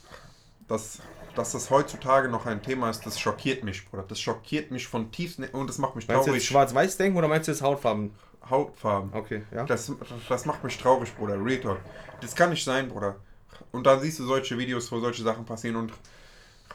[0.68, 0.98] das,
[1.34, 4.04] dass das heutzutage noch ein Thema ist, das schockiert mich, Bruder.
[4.06, 6.46] Das schockiert mich von tiefsten und das macht mich Meinst du jetzt traurig.
[6.46, 8.14] schwarz-weiß denken oder meinst du jetzt Hautfarben?
[8.48, 9.10] Hautfarben.
[9.12, 9.64] Okay, ja.
[9.64, 9.92] Das,
[10.28, 11.42] das macht mich traurig, Bruder.
[11.42, 11.78] Real Talk.
[12.20, 13.16] Das kann nicht sein, Bruder.
[13.72, 15.92] Und dann siehst du solche Videos, wo solche Sachen passieren und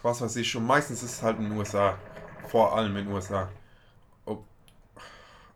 [0.02, 0.56] was weiß ich.
[0.56, 1.98] Und meistens ist es halt in den USA.
[2.48, 3.50] Vor allem in den USA.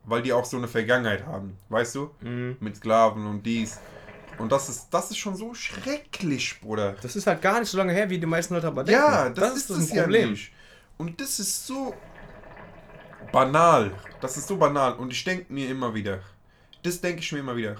[0.05, 1.57] Weil die auch so eine Vergangenheit haben.
[1.69, 2.09] Weißt du?
[2.21, 2.57] Mhm.
[2.59, 3.79] Mit Sklaven und dies.
[4.39, 6.95] Und das ist, das ist schon so schrecklich, Bruder.
[7.01, 9.01] Das ist halt gar nicht so lange her, wie die meisten Leute aber denken.
[9.01, 10.51] Ja, das, ist das es ja nicht.
[10.97, 11.93] Und das ist so.
[13.31, 13.91] banal.
[14.21, 14.93] Das ist so banal.
[14.93, 16.19] Und ich denke mir immer wieder,
[16.83, 17.75] das denke ich mir immer wieder.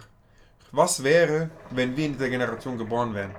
[0.72, 3.34] Was wäre, wenn wir in dieser Generation geboren wären?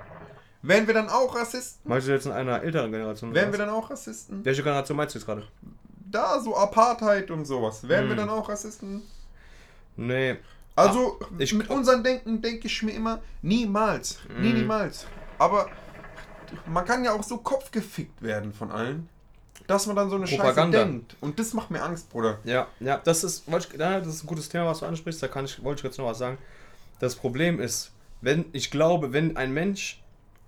[0.63, 1.89] Wären wir dann auch Rassisten?
[1.89, 3.33] Meinst du jetzt in einer älteren Generation?
[3.35, 4.45] Wären wir dann auch Rassisten?
[4.45, 5.47] Welche Generation meinst du jetzt gerade?
[6.11, 7.87] Da, so Apartheid und sowas.
[7.89, 8.17] Wären wir Hm.
[8.19, 9.03] dann auch Rassisten?
[9.97, 10.37] Nee.
[10.77, 14.19] Also, ich- mit unserem Denken denke ich mir immer, niemals.
[14.39, 14.55] Nie, Mhm.
[14.61, 15.07] niemals.
[15.39, 15.69] Aber
[16.67, 19.09] man kann ja auch so kopfgefickt werden von allen,
[19.67, 20.79] dass man dann so eine Propaganda.
[20.79, 21.17] Scheiße denkt.
[21.21, 22.39] Und das macht mir Angst, Bruder.
[22.45, 25.23] Ja, ja, das ist, ich, das ist ein gutes Thema, was du ansprichst.
[25.23, 26.39] Da kann ich, wollte ich jetzt noch was sagen.
[26.99, 30.03] Das Problem ist, wenn ich glaube, wenn ein Mensch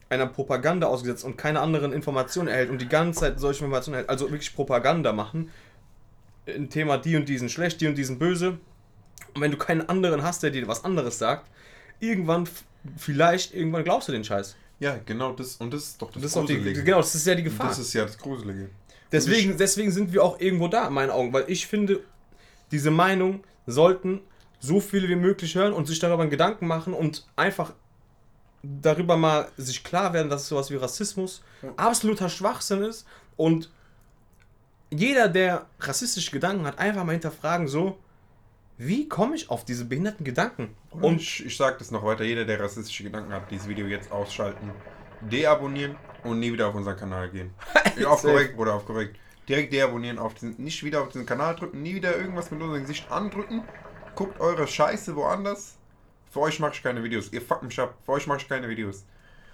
[0.08, 4.10] einer Propaganda ausgesetzt und keine anderen Informationen erhält und die ganze Zeit solche Informationen erhält,
[4.10, 5.50] also wirklich Propaganda machen,
[6.46, 8.58] ein Thema die und die sind schlecht, die und die sind böse,
[9.34, 11.48] und wenn du keinen anderen hast, der dir was anderes sagt,
[12.00, 12.48] irgendwann,
[12.96, 14.56] vielleicht, irgendwann glaubst du den Scheiß.
[14.80, 15.56] Ja, genau das.
[15.56, 16.82] Und das ist doch das, Das ist auch die, Gruselige.
[16.84, 17.68] genau, das ist ja die Und Gefahr.
[17.68, 18.68] Das ist ja das Gruselige.
[19.12, 22.00] Deswegen, deswegen sind wir auch irgendwo da, in meinen Augen, weil ich finde,
[22.70, 24.20] diese Meinung sollten
[24.58, 27.74] so viele wie möglich hören und sich darüber Gedanken machen und einfach
[28.62, 31.42] darüber mal sich klar werden, dass sowas wie Rassismus
[31.76, 33.70] absoluter Schwachsinn ist und
[34.90, 37.98] jeder, der rassistische Gedanken hat, einfach mal hinterfragen, so,
[38.78, 40.74] wie komme ich auf diese behinderten Gedanken?
[40.90, 43.86] Und Und ich, ich sage das noch weiter, jeder, der rassistische Gedanken hat, dieses Video
[43.86, 44.70] jetzt ausschalten,
[45.20, 47.50] deabonnieren und nie wieder auf unseren Kanal gehen.
[47.98, 49.16] ja, auf korrekt, Bruder, auf korrekt.
[49.48, 52.80] Direkt deabonnieren, auf diesen, nicht wieder auf diesen Kanal drücken, nie wieder irgendwas mit unserem
[52.82, 53.62] Gesicht andrücken.
[54.14, 55.76] Guckt eure Scheiße woanders.
[56.30, 57.32] Für euch mache ich keine Videos.
[57.32, 57.94] Ihr fuckt mich ab.
[58.04, 59.04] Für euch mache ich keine Videos.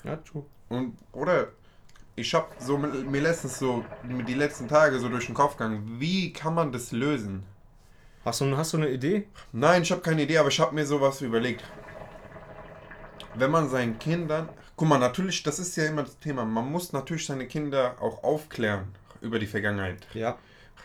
[0.04, 0.44] ja, true.
[0.68, 1.48] Und, oder,
[2.16, 5.96] ich habe so mit- mir letztens so, die letzten Tage so durch den Kopf gegangen,
[5.98, 7.44] wie kann man das lösen?
[8.28, 9.26] Hast du, hast du eine Idee?
[9.52, 11.64] Nein, ich habe keine Idee, aber ich habe mir sowas überlegt.
[13.34, 16.92] Wenn man seinen Kindern, guck mal, natürlich, das ist ja immer das Thema, man muss
[16.92, 20.06] natürlich seine Kinder auch aufklären über die Vergangenheit.
[20.12, 20.36] Ja.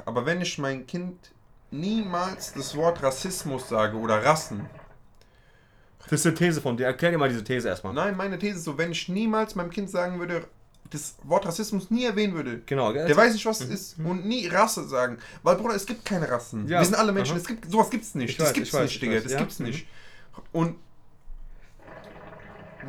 [0.05, 1.33] Aber wenn ich mein Kind
[1.69, 4.69] niemals das Wort Rassismus sage oder Rassen,
[5.99, 6.85] Das ist eine These von dir.
[6.85, 7.93] Erklär dir mal diese These erstmal.
[7.93, 10.47] nein, meine These ist so, wenn ich niemals meinem Kind sagen würde,
[10.93, 13.05] das Wort Rassismus nie erwähnen würde, Genau, gell?
[13.07, 15.17] der weiß nicht, was es ist und nie Rasse sagen.
[15.43, 16.67] Weil, Bruder, es gibt keine Rassen.
[16.67, 17.31] Ja, Wir sind alle Menschen.
[17.33, 17.39] aha.
[17.41, 18.31] Es gibt, sowas gibt's nicht.
[18.31, 19.19] Ich das weiß, gibt's ich weiß, nicht, ich Digga.
[19.19, 19.39] Das ja.
[19.39, 19.65] gibt's Mhm.
[19.67, 19.87] nicht.
[20.51, 20.75] Und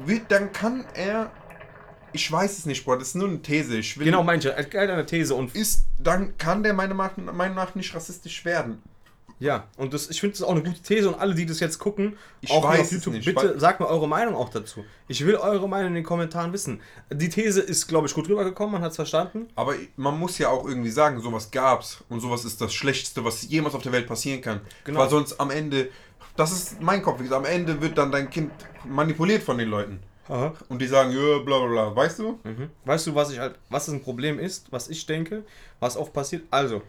[0.04, 1.30] wird, dann kann er.
[2.12, 2.98] Ich weiß es nicht, Bruder.
[2.98, 3.76] Das ist nur eine These.
[3.76, 4.50] Ich will, Genau, manche.
[4.72, 8.80] Deine These und Ist, dann kann der meiner Meinung nach nicht rassistisch werden.
[9.44, 11.78] Ja, und das, ich finde das auch eine gute These und alle, die das jetzt
[11.78, 14.87] gucken, Ich auch weiß auf YouTube, nicht, bitte sagt mir eure Meinung auch dazu.
[15.07, 16.80] Ich will eure Meinung in den Kommentaren wissen.
[17.12, 19.48] Die These ist, glaube ich, gut rübergekommen, man hat es verstanden.
[19.54, 22.02] Aber man muss ja auch irgendwie sagen, sowas gab's.
[22.09, 24.62] Und sowas ist das Schlechteste, was jemals auf der Welt passieren kann.
[24.85, 25.00] Genau.
[25.00, 25.90] Weil sonst am Ende.
[26.37, 27.18] Das ist mein Kopf.
[27.18, 28.50] wie gesagt, Am Ende wird dann dein Kind
[28.87, 30.00] manipuliert von den Leuten.
[30.70, 31.96] Und die sagen, ja, bla bla bla.
[31.96, 32.38] Weißt du?
[32.44, 32.70] Mhm.
[32.87, 35.44] Weißt du, was ich halt, was ein Problem ist, was ich denke,
[35.80, 36.44] was oft passiert?
[36.50, 36.80] Also,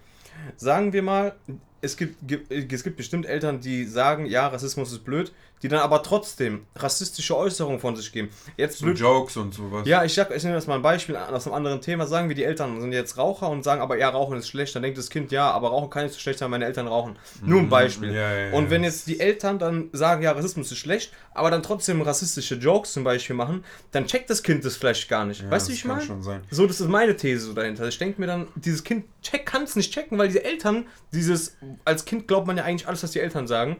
[0.57, 1.35] sagen wir mal,
[1.81, 6.03] es gibt, es gibt bestimmt Eltern, die sagen, ja, Rassismus ist blöd, die dann aber
[6.03, 8.29] trotzdem rassistische Äußerungen von sich geben.
[8.57, 9.87] Jetzt So blöd, Jokes und sowas.
[9.87, 12.05] Ja, ich, sag, ich nehme das mal ein Beispiel aus einem anderen Thema.
[12.05, 14.75] Sagen wir, die Eltern sind jetzt Raucher und sagen, aber ja, Rauchen ist schlecht.
[14.75, 17.15] Dann denkt das Kind, ja, aber Rauchen kann nicht so schlecht sein, meine Eltern rauchen.
[17.41, 18.13] Nur ein Beispiel.
[18.13, 21.63] ja, ja, und wenn jetzt die Eltern dann sagen, ja, Rassismus ist schlecht, aber dann
[21.63, 25.49] trotzdem rassistische Jokes zum Beispiel machen, dann checkt das Kind das vielleicht gar nicht.
[25.49, 26.05] Weißt du, wie das ich kann meine?
[26.05, 26.41] schon sein.
[26.51, 27.87] So, das ist meine These so dahinter.
[27.87, 29.05] Ich denke mir dann, dieses Kind
[29.45, 33.03] kann es nicht checken, weil diese Eltern, dieses, als Kind glaubt man ja eigentlich alles,
[33.03, 33.77] was die Eltern sagen.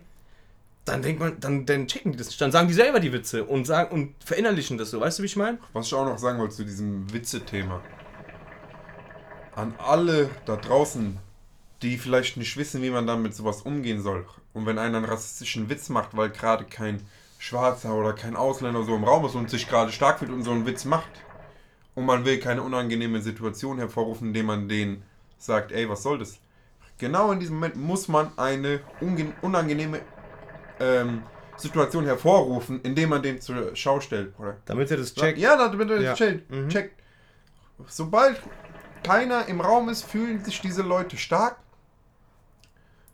[0.85, 2.39] Dann denkt man, dann, dann checken die das nicht.
[2.39, 5.01] Dann sagen die selber die Witze und sagen und verinnerlichen das so.
[5.01, 5.57] Weißt du, wie ich meine?
[5.73, 7.81] Was ich auch noch sagen wollte zu diesem Witze-Thema.
[9.55, 11.17] An alle da draußen,
[11.81, 14.25] die vielleicht nicht wissen, wie man dann mit sowas umgehen soll.
[14.53, 17.01] Und wenn einer einen rassistischen Witz macht, weil gerade kein
[17.39, 20.51] Schwarzer oder kein Ausländer so im Raum ist und sich gerade stark fühlt und so
[20.51, 21.09] einen Witz macht.
[21.95, 25.03] Und man will keine unangenehme Situation hervorrufen, indem man den
[25.37, 26.39] sagt, ey, was soll das?
[26.97, 28.81] Genau in diesem Moment muss man eine
[29.41, 30.01] unangenehme
[30.79, 31.23] ähm,
[31.57, 34.57] Situation hervorrufen, indem man den zur Schau stellt, oder?
[34.65, 35.37] Damit er das checkt.
[35.37, 36.09] Ja, damit er Ja.
[36.11, 36.51] das checkt.
[36.51, 36.69] Mhm.
[36.69, 36.99] checkt.
[37.87, 38.39] Sobald
[39.03, 41.57] keiner im Raum ist, fühlen sich diese Leute stark.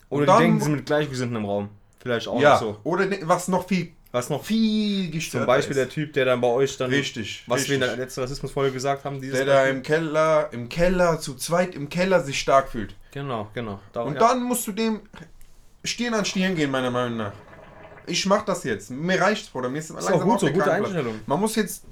[0.10, 1.70] Oder die denken, sie sind mit Gleichgesinnten im Raum.
[2.02, 2.58] Vielleicht auch ja.
[2.58, 2.80] so.
[2.84, 4.44] Oder ne- was noch viel, Was noch?
[4.44, 5.94] viel gestörter Zum Beispiel der ist.
[5.94, 6.90] Typ, der dann bei euch dann.
[6.90, 7.44] Richtig.
[7.48, 7.70] Was richtig.
[7.70, 9.22] wir in der letzten Rassismusfolge gesagt haben.
[9.22, 12.96] Der da im Keller, im Keller, zu zweit im Keller sich stark fühlt.
[13.12, 13.80] Genau, genau.
[13.94, 14.28] Darum, Und ja.
[14.28, 15.02] dann musst du dem
[15.84, 17.34] Stirn an Stirn gehen, meiner Meinung nach.
[18.12, 18.90] Ich mach das jetzt.
[18.92, 19.70] Mir reicht's, Bruder.
[19.70, 21.20] Mir ist Ist auch gut so, gute Einstellung.
[21.26, 21.84] Man muss jetzt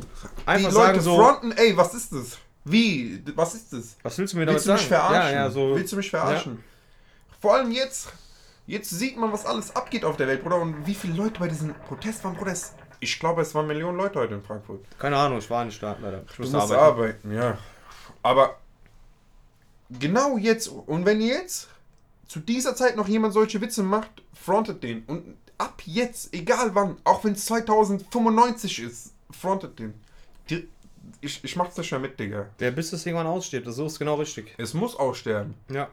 [0.46, 1.16] Einfach die sagen Leute so.
[1.18, 2.38] fronten, ey, was ist das?
[2.66, 3.24] Wie?
[3.36, 3.96] Was ist das?
[4.04, 4.90] Was willst du mir damit Willst du mich sagen?
[5.08, 5.34] verarschen?
[5.36, 5.76] Ja, ja, so.
[5.76, 6.64] Willst du mich verarschen?
[7.42, 8.10] Vor allem jetzt.
[8.68, 10.58] Jetzt sieht man, was alles abgeht auf der Welt, Bruder.
[10.62, 12.54] Und wie viele Leute bei diesem Protest waren, Bruder.
[13.00, 14.82] Ich glaube, es waren Millionen Leute heute in Frankfurt.
[15.00, 16.24] Keine Ahnung, ich war nicht da, leider.
[16.30, 17.30] Ich Du musste musst arbeiten.
[17.30, 17.34] arbeiten.
[17.34, 17.58] ja.
[18.22, 18.58] Aber
[19.90, 21.70] genau jetzt, und wenn jetzt
[22.28, 25.04] zu dieser Zeit noch jemand solche Witze macht, frontet den.
[25.06, 29.94] Und ab jetzt, egal wann, auch wenn es 2095 ist, frontet den.
[30.50, 30.68] Die,
[31.22, 32.50] ich, ich mach's nicht mehr mit, Digga.
[32.60, 34.54] Der bis es irgendwann aussteht, das so ist genau richtig.
[34.58, 35.54] Es muss aussterben.
[35.72, 35.90] Ja.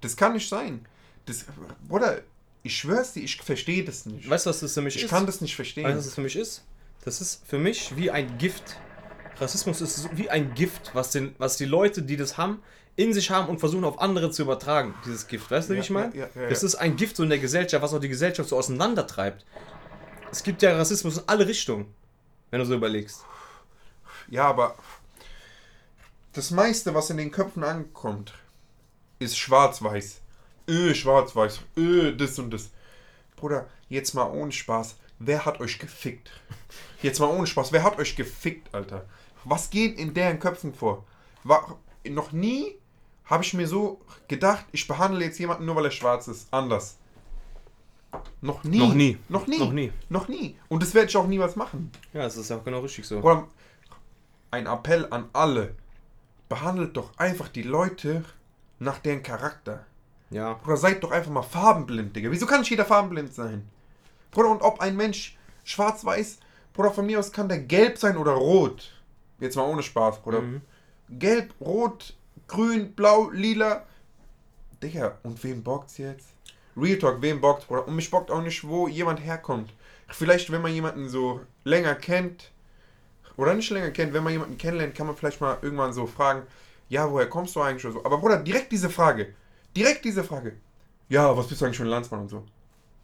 [0.00, 0.86] Das kann nicht sein.
[1.26, 1.44] Das,
[1.88, 2.22] Bruder,
[2.62, 4.28] ich schwör's dir, ich verstehe das nicht.
[4.28, 5.10] Weißt du, was das für mich ich ist?
[5.10, 5.84] kann das nicht verstehen.
[5.84, 6.64] Weißt du, was das für mich ist?
[7.04, 8.76] Das ist für mich wie ein Gift.
[9.40, 12.62] Rassismus ist wie ein Gift, was, den, was die Leute, die das haben,
[12.96, 15.50] in sich haben und versuchen auf andere zu übertragen, dieses Gift.
[15.50, 16.14] Weißt du, wie Ja, ich meine?
[16.16, 18.48] ja, ja, ja, das ist ein Gift so in der Gesellschaft, was auch die Gesellschaft
[18.48, 19.44] so auseinandertreibt.
[20.30, 21.86] Es gibt ja Rassismus in alle Richtungen,
[22.50, 23.24] wenn du so überlegst.
[24.28, 24.76] Ja, aber
[26.32, 28.32] das meiste, was in den Köpfen ankommt,
[29.18, 30.20] ist schwarz-weiß.
[30.68, 31.60] Öh, schwarz-weiß.
[31.76, 32.70] Öh, das und das.
[33.36, 34.96] Bruder, jetzt mal ohne Spaß.
[35.18, 36.30] Wer hat euch gefickt?
[37.02, 37.72] Jetzt mal ohne Spaß.
[37.72, 39.04] Wer hat euch gefickt, Alter?
[39.44, 41.04] Was geht in deren Köpfen vor?
[41.44, 41.78] War,
[42.08, 42.76] noch nie
[43.24, 46.48] habe ich mir so gedacht, ich behandle jetzt jemanden nur, weil er schwarz ist.
[46.52, 46.98] Anders.
[48.40, 48.78] Noch nie.
[48.78, 49.18] Noch nie.
[49.28, 49.58] Noch nie.
[49.58, 49.92] Noch nie.
[50.08, 50.56] Noch nie.
[50.68, 51.90] Und das werde ich auch niemals machen.
[52.12, 53.20] Ja, das ist ja auch genau richtig so.
[53.20, 53.48] Bruder,
[54.50, 55.74] ein Appell an alle.
[56.48, 58.24] Behandelt doch einfach die Leute
[58.78, 59.86] nach deren Charakter.
[60.30, 60.54] Ja.
[60.54, 62.30] Bruder, seid doch einfach mal farbenblind, Digga.
[62.30, 63.68] Wieso kann nicht jeder farbenblind sein?
[64.30, 66.38] Bruder, und ob ein Mensch schwarz-weiß,
[66.72, 68.92] Bruder, von mir aus kann der gelb sein oder rot.
[69.40, 70.40] Jetzt mal ohne Spaß, Bruder.
[70.40, 70.62] Mhm.
[71.10, 72.14] Gelb, rot,
[72.48, 73.86] grün, blau, lila.
[74.82, 76.28] Digga, und wem bockt's jetzt?
[76.76, 77.86] Real Talk, wem bockt, Bruder?
[77.86, 79.72] Und mich bockt auch nicht, wo jemand herkommt.
[80.08, 82.50] Vielleicht, wenn man jemanden so länger kennt,
[83.36, 86.42] oder nicht länger kennt, wenn man jemanden kennenlernt, kann man vielleicht mal irgendwann so fragen,
[86.88, 88.04] ja, woher kommst du eigentlich oder so.
[88.04, 89.34] Aber Bruder, direkt diese Frage.
[89.74, 90.56] Direkt diese Frage.
[91.08, 92.44] Ja, was bist du eigentlich für ein Landsmann und so.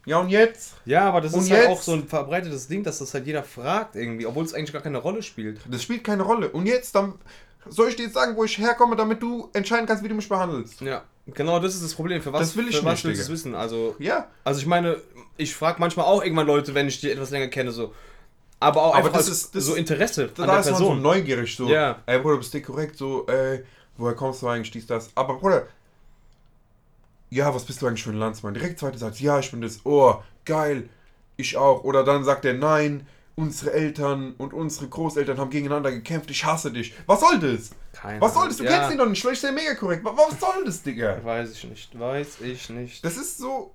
[0.05, 0.75] Ja, und jetzt?
[0.85, 1.71] Ja, aber das Und ist halt jetzt?
[1.71, 4.81] auch so ein verbreitetes Ding, dass das halt jeder fragt irgendwie, obwohl es eigentlich gar
[4.81, 5.61] keine Rolle spielt.
[5.69, 6.49] Das spielt keine Rolle.
[6.49, 7.15] Und jetzt, dann
[7.67, 10.29] soll ich dir jetzt sagen, wo ich herkomme, damit du entscheiden kannst, wie du mich
[10.29, 10.81] behandelst.
[10.81, 12.21] Ja, genau das ist das Problem.
[12.21, 13.55] Für was, Das will ich für was nicht, willst du es wissen?
[13.55, 14.97] Also, Ja, also ich meine,
[15.37, 17.93] ich frage manchmal auch irgendwann Leute, wenn ich die etwas länger kenne, so.
[18.61, 20.85] Aber auch Aber einfach das ist- das- so Interesse da, an der ist man so
[20.87, 21.01] Person.
[21.01, 22.01] neugierig, so, Ja.
[22.05, 23.63] ey Bruder, bist du korrekt, so, ey,
[23.97, 25.09] woher kommst du eigentlich, dies, das.
[25.15, 25.67] Aber Bruder,
[27.29, 28.53] ja, was bist du eigentlich für ein Landsmann?
[28.53, 30.89] Direkt zweite Satz, ja, ich bin das, oh, geil,
[31.37, 31.83] ich auch.
[31.83, 33.05] Oder dann sagt er, nein,
[33.39, 36.93] unsere Eltern und unsere Großeltern haben gegeneinander gekämpft, ich hasse dich.
[37.05, 37.71] Was soll das?
[37.93, 38.57] Keine Was soll das?
[38.57, 38.75] Du Ahnung.
[38.77, 40.03] kennst ihn doch nicht, vielleicht ist der mega korrekt.
[40.03, 41.23] Was, soll das, Digga?
[41.23, 43.03] Weiß ich nicht, weiß ich nicht.
[43.03, 43.73] Das ist so,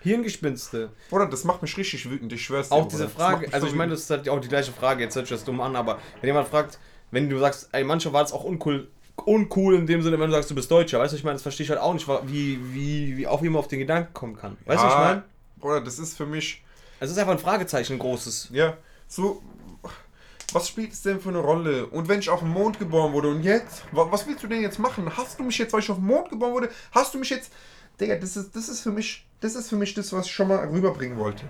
[0.00, 0.90] Hirngespinste.
[1.10, 2.74] Bruder, das macht mich richtig wütend, ich schwör's dir.
[2.74, 5.14] Auch diese Frage, also so ich meine, das ist halt auch die gleiche Frage, jetzt
[5.14, 6.78] hört sich das dumm an, aber wenn jemand fragt,
[7.10, 10.36] wenn du sagst, ey, manche war es auch uncool, uncool in dem Sinne, wenn du
[10.36, 12.58] sagst, du bist Deutscher, weißt du, ich meine, das verstehe ich halt auch nicht, wie,
[12.74, 14.56] wie, wie auch wie man auf den Gedanken kommen kann.
[14.64, 15.22] Weißt du, was ich Ja, meine?
[15.58, 16.62] Bruder, das ist für mich,
[17.00, 18.50] Es ist einfach ein Fragezeichen, ein großes.
[18.52, 18.76] ja,
[19.08, 19.42] so,
[20.52, 21.86] was spielt es denn für eine Rolle?
[21.86, 24.60] Und wenn ich auf dem Mond geboren wurde und jetzt, wa- was willst du denn
[24.62, 25.16] jetzt machen?
[25.16, 27.52] Hast du mich jetzt, weil ich auf dem Mond geboren wurde, hast du mich jetzt,
[28.00, 30.48] Digga, das ist, das ist für mich, das ist für mich das, was ich schon
[30.48, 31.44] mal rüberbringen wollte.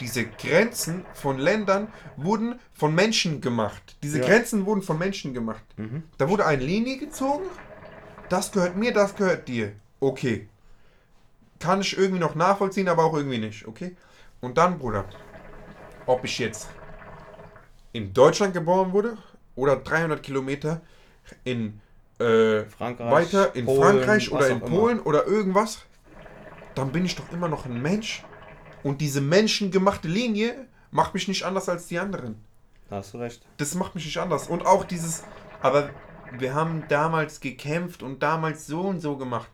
[0.00, 3.96] Diese Grenzen von Ländern wurden von Menschen gemacht.
[4.02, 4.26] Diese Ja.
[4.26, 5.62] Grenzen wurden von Menschen gemacht.
[5.76, 6.02] Mhm.
[6.18, 7.44] Da wurde eine Linie gezogen.
[8.28, 9.72] Das gehört mir, das gehört dir.
[10.00, 10.48] Okay.
[11.60, 13.66] Kann ich irgendwie noch nachvollziehen, aber auch irgendwie nicht.
[13.68, 13.94] Okay?
[14.42, 15.04] Und dann, Bruder,
[16.04, 16.68] ob ich jetzt
[17.92, 19.16] in Deutschland geboren wurde
[19.54, 20.80] oder 300 Kilometer
[21.44, 21.80] in
[22.18, 24.76] äh, Frankreich, weiter in Polen, Frankreich oder in auch immer.
[24.76, 25.82] Polen oder irgendwas,
[26.74, 28.24] dann bin ich doch immer noch ein Mensch.
[28.82, 32.34] Und diese menschengemachte Linie macht mich nicht anders als die anderen.
[32.90, 33.46] Da hast du recht.
[33.58, 34.48] Das macht mich nicht anders.
[34.48, 35.22] Und auch dieses,
[35.60, 35.90] aber
[36.36, 39.48] wir haben damals gekämpft und damals so und so gemacht.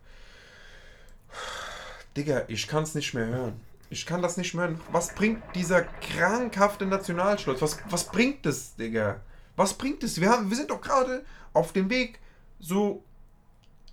[2.16, 3.67] Digga, ich kann es nicht mehr hören.
[3.90, 4.80] Ich kann das nicht mehr hören.
[4.92, 7.62] Was bringt dieser krankhafte Nationalstolz?
[7.62, 9.20] Was, was bringt das, Digga?
[9.56, 10.20] Was bringt es?
[10.20, 12.20] Wir, haben, wir sind doch gerade auf dem Weg,
[12.60, 13.02] so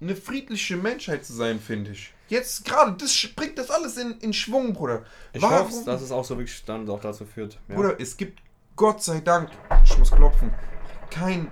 [0.02, 2.14] eine friedliche Menschheit zu sein, finde ich.
[2.28, 5.06] Jetzt gerade, das bringt das alles in, in Schwung, Bruder.
[5.32, 7.58] Ich hoffe, dass es auch so wirklich dann auch dazu führt.
[7.70, 7.76] Ja.
[7.76, 8.42] Bruder, es gibt
[8.76, 9.52] Gott sei Dank,
[9.84, 10.52] ich muss klopfen,
[11.10, 11.52] kein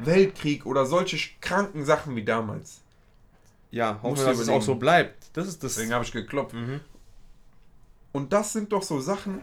[0.00, 2.82] Weltkrieg oder solche kranken Sachen wie damals.
[3.70, 5.30] ja, hoffen wir, dass es auch so bleibt.
[5.32, 5.74] Das ist das.
[5.74, 6.54] Deswegen habe ich geklopft.
[6.54, 6.80] Mhm.
[8.12, 9.40] Und das sind doch so Sachen,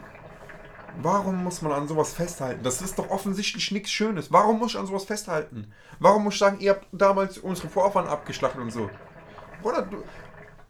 [1.02, 2.62] warum muss man an sowas festhalten?
[2.62, 4.32] Das ist doch offensichtlich nichts Schönes.
[4.32, 5.72] Warum muss ich an sowas festhalten?
[5.98, 8.88] Warum muss ich sagen, ihr habt damals unsere Vorfahren abgeschlachtet und so?
[9.62, 10.02] Bruder, du,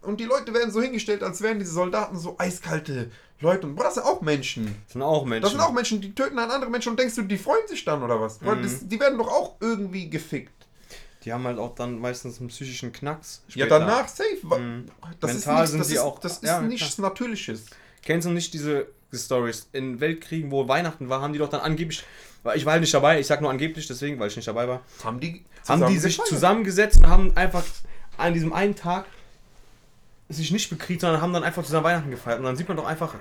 [0.03, 3.11] und die Leute werden so hingestellt, als wären diese Soldaten so eiskalte
[3.41, 3.67] Leute.
[3.67, 4.75] Und das sind auch Menschen.
[4.87, 5.43] Das sind auch Menschen.
[5.43, 7.85] Das sind auch Menschen, die töten einen anderen Menschen und denkst du, die freuen sich
[7.85, 8.41] dann oder was?
[8.41, 8.63] Mhm.
[8.63, 10.53] das, die werden doch auch irgendwie gefickt.
[11.25, 13.43] Die haben halt auch dann meistens einen psychischen Knacks.
[13.49, 13.79] Ja, später.
[13.81, 14.39] danach safe.
[14.43, 14.87] Mhm.
[15.21, 17.67] Das Mental ist nichts, sind das die ist, auch- Das ist ja, nichts Natürliches.
[18.03, 19.69] Kennst du nicht diese Stories?
[19.73, 22.05] In Weltkriegen, wo Weihnachten war, haben die doch dann angeblich.
[22.43, 24.69] weil Ich war halt nicht dabei, ich sag nur angeblich deswegen, weil ich nicht dabei
[24.69, 24.81] war.
[25.05, 27.65] Haben die, Haben die sich zusammengesetzt und haben einfach
[28.17, 29.07] an diesem einen Tag
[30.29, 32.39] sich nicht bekriegt, sondern haben dann einfach zusammen Weihnachten gefeiert.
[32.39, 33.15] Und dann sieht man doch einfach,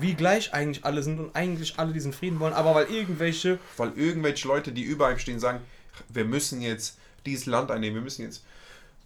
[0.00, 3.58] wie gleich eigentlich alle sind und eigentlich alle diesen Frieden wollen, aber weil irgendwelche.
[3.76, 5.60] Weil irgendwelche Leute, die über einem stehen, sagen,
[6.08, 8.44] wir müssen jetzt dieses Land einnehmen, wir müssen jetzt.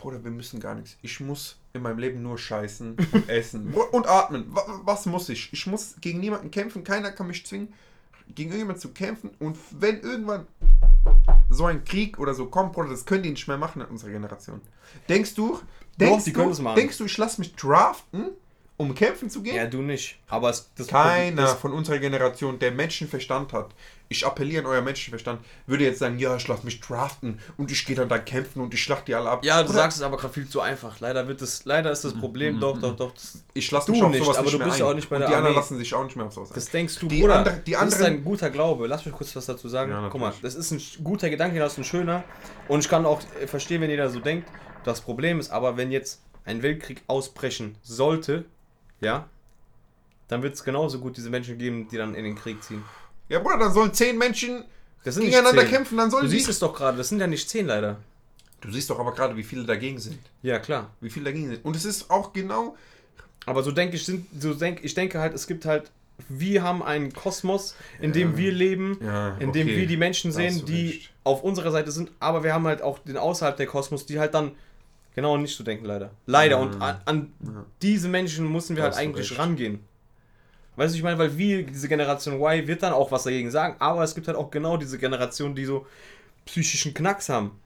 [0.03, 0.97] Bruder, wir müssen gar nichts.
[1.01, 4.47] Ich muss in meinem Leben nur scheißen und essen und atmen.
[4.83, 5.53] Was muss ich?
[5.53, 7.73] Ich muss gegen niemanden kämpfen, keiner kann mich zwingen,
[8.27, 9.31] gegen irgendjemanden zu kämpfen.
[9.39, 10.49] Und wenn irgendwann
[11.51, 14.11] so ein Krieg oder so kommt, Bruder, das können die nicht mehr machen in unserer
[14.11, 14.61] Generation.
[15.09, 15.61] Denkst du,
[16.01, 18.31] denkst, Doch, du, denkst du, ich lasse mich draften?
[18.83, 19.55] um kämpfen zu gehen?
[19.55, 20.19] Ja, du nicht.
[20.29, 23.75] Aber es, das Keiner von unserer Generation, der Menschenverstand hat,
[24.13, 27.85] ich appelliere an euer Menschenverstand, würde jetzt sagen, ja, ich lasse mich draften und ich
[27.85, 29.45] gehe dann da kämpfen und ich schlachte die alle ab.
[29.45, 29.79] Ja, du Oder?
[29.79, 31.01] sagst es aber gerade viel zu einfach.
[31.01, 32.61] Leider wird es, leider ist das Problem, mm -hmm.
[32.61, 33.13] doch, doch, doch.
[33.55, 35.27] Ich lasse mich auf nicht, sowas aber nicht du bist ja auch nicht bei der
[35.27, 36.55] und die anderen lassen sich auch nicht mehr auf sowas ein.
[36.55, 37.39] Das denkst du, die Bruder.
[37.39, 38.87] Andere, die das anderen, ist ein guter Glaube.
[38.87, 39.91] Lass mich kurz was dazu sagen.
[39.91, 42.25] Ja, Guck mal, das ist ein guter Gedanke, das ist ein schöner.
[42.69, 44.49] Und ich kann auch verstehen, wenn jeder so denkt.
[44.85, 48.45] Das Problem ist aber, wenn jetzt ein Weltkrieg ausbrechen sollte,
[49.01, 49.29] ja,
[50.29, 52.83] dann wird es genauso gut diese Menschen geben, die dann in den Krieg ziehen.
[53.33, 54.63] Ja, Bruder, dann sollen zehn Menschen
[55.03, 57.97] gegeneinander kämpfen, dann sollen Du siehst es doch gerade, das sind ja nicht zehn leider.
[58.61, 60.19] Du siehst doch aber gerade, wie viele dagegen sind.
[60.43, 60.91] Ja, klar.
[61.01, 61.65] Wie viele dagegen sind.
[61.65, 62.77] Und es ist auch genau.
[63.47, 65.91] Aber so denke ich, sind, so denk, ich denke halt, es gibt halt,
[66.29, 70.67] wir haben einen Kosmos, in dem wir leben, ja, in dem wir die Menschen sehen,
[70.67, 71.11] die recht.
[71.25, 74.35] auf unserer Seite sind, aber wir haben halt auch den außerhalb der Kosmos, die halt
[74.35, 74.53] dann
[75.15, 76.11] genau nicht so denken, leider.
[76.27, 76.57] Leider.
[76.57, 76.63] Ja.
[76.63, 77.65] Und an, an ja.
[77.81, 79.41] diese Menschen müssen wir halt eigentlich recht.
[79.41, 79.81] rangehen.
[80.77, 83.77] Weißt du, ich meine, weil wir, diese Generation Y, wird dann auch was dagegen sagen,
[83.79, 85.87] aber es gibt halt auch genau diese Generation, die so
[86.47, 87.59] psychischen Knacks haben.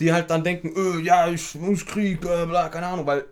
[0.00, 3.26] Die halt dann denken, öh, ja, ich muss Krieg, äh, bla, keine Ahnung, weil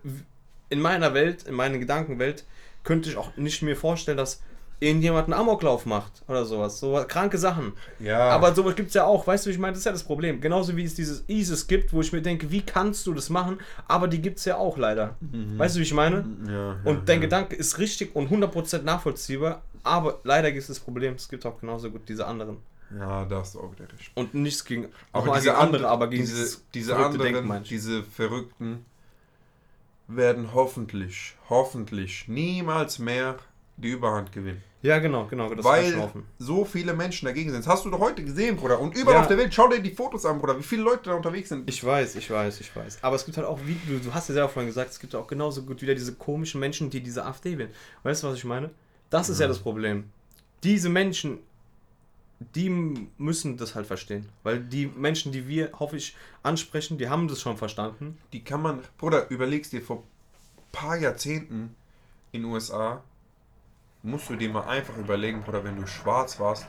[0.69, 2.45] in meiner Welt, in meiner Gedankenwelt,
[2.83, 4.41] könnte ich auch nicht mir vorstellen, dass
[4.79, 6.79] irgendjemand einen Amoklauf macht oder sowas.
[6.79, 7.73] So kranke Sachen.
[7.99, 8.29] Ja.
[8.29, 9.25] Aber sowas gibt es ja auch.
[9.25, 10.41] Weißt du, ich meine, das ist ja das Problem.
[10.41, 13.59] Genauso wie es dieses ISIS gibt, wo ich mir denke, wie kannst du das machen?
[13.87, 15.15] Aber die gibt es ja auch leider.
[15.19, 15.57] Mhm.
[15.57, 16.25] Weißt du, wie ich meine?
[16.45, 17.21] Ja, ja, und dein ja.
[17.21, 19.61] Gedanke ist richtig und 100% nachvollziehbar.
[19.83, 22.57] Aber leider gibt es das Problem, es gibt auch genauso gut diese anderen.
[22.97, 24.11] Ja, da hast du auch wieder recht.
[24.15, 28.85] Und nichts gegen aber diese andere, aber gegen diese, diese anderen, Denken, diese Verrückten
[30.07, 33.37] werden hoffentlich, hoffentlich niemals mehr
[33.77, 34.61] die Überhand gewinnen.
[34.83, 35.49] Ja, genau, genau.
[35.63, 37.59] Weil so viele Menschen dagegen sind.
[37.61, 38.79] Das hast du doch heute gesehen, Bruder.
[38.81, 39.21] Und überall ja.
[39.21, 41.69] auf der Welt, schau dir die Fotos an, Bruder, wie viele Leute da unterwegs sind.
[41.69, 42.99] Ich weiß, ich weiß, ich weiß.
[43.01, 45.15] Aber es gibt halt auch, wie du, du hast ja selber vorhin gesagt, es gibt
[45.15, 47.71] auch genauso gut wieder diese komischen Menschen, die diese AfD wählen.
[48.03, 48.71] Weißt du, was ich meine?
[49.09, 50.09] Das ist ja, ja das Problem.
[50.63, 51.39] Diese Menschen,
[52.39, 52.69] die
[53.17, 54.27] müssen das halt verstehen.
[54.43, 58.17] Weil die Menschen, die wir, hoffe ich, ansprechen, die haben das schon verstanden.
[58.33, 60.03] Die kann man, Bruder, überlegst dir, vor ein
[60.73, 61.73] paar Jahrzehnten
[62.33, 63.01] in den USA
[64.03, 66.67] musst du dir mal einfach überlegen, Bruder, wenn du schwarz warst,